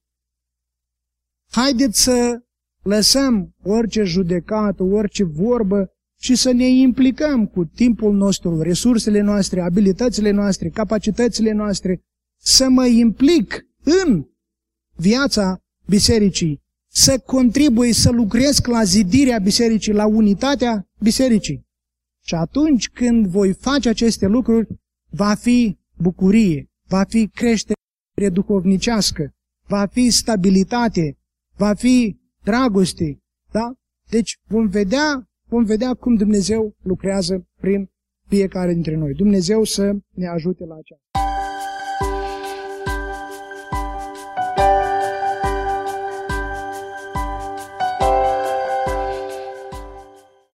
Haideți 1.52 2.04
să 2.04 2.44
lăsăm 2.84 3.56
orice 3.64 4.04
judecată, 4.04 4.84
orice 4.84 5.24
vorbă 5.24 5.92
și 6.24 6.36
să 6.36 6.52
ne 6.52 6.68
implicăm 6.68 7.48
cu 7.48 7.66
timpul 7.66 8.16
nostru, 8.16 8.62
resursele 8.62 9.22
noastre, 9.22 9.62
abilitățile 9.62 10.32
noastre, 10.32 10.70
capacitățile 10.70 11.52
noastre, 11.52 12.02
să 12.42 12.70
mă 12.70 12.86
implic 12.86 13.66
în 13.84 14.26
viața 14.96 15.58
bisericii, 15.88 16.62
să 16.92 17.20
contribui, 17.20 17.94
să 17.94 18.12
lucrez 18.12 18.60
la 18.60 18.84
zidirea 18.84 19.40
bisericii, 19.40 19.94
la 19.94 20.06
unitatea 20.06 20.88
bisericii. 21.00 21.66
Și 22.26 22.36
atunci 22.36 22.90
când 22.90 23.28
voi 23.28 23.54
face 23.54 23.90
aceste 23.90 24.26
lucruri, 24.28 24.68
va 25.10 25.34
fi 25.34 25.78
bucurie, 25.98 26.70
va 26.88 27.04
fi 27.04 27.28
creștere 27.28 28.30
duhovnicească, 28.32 29.34
va 29.68 29.86
fi 29.86 30.10
stabilitate, 30.10 31.18
va 31.56 31.74
fi 31.74 32.18
dragoste, 32.44 33.18
Da? 33.52 33.74
Deci 34.10 34.38
vom 34.48 34.68
vedea, 34.68 35.28
vom 35.54 35.64
vedea 35.64 35.94
cum 35.94 36.16
Dumnezeu 36.16 36.76
lucrează 36.82 37.48
prin 37.60 37.90
fiecare 38.28 38.74
dintre 38.74 38.96
noi. 38.96 39.14
Dumnezeu 39.14 39.64
să 39.64 39.96
ne 40.10 40.28
ajute 40.28 40.66
la 40.66 40.76
aceasta. 40.76 41.13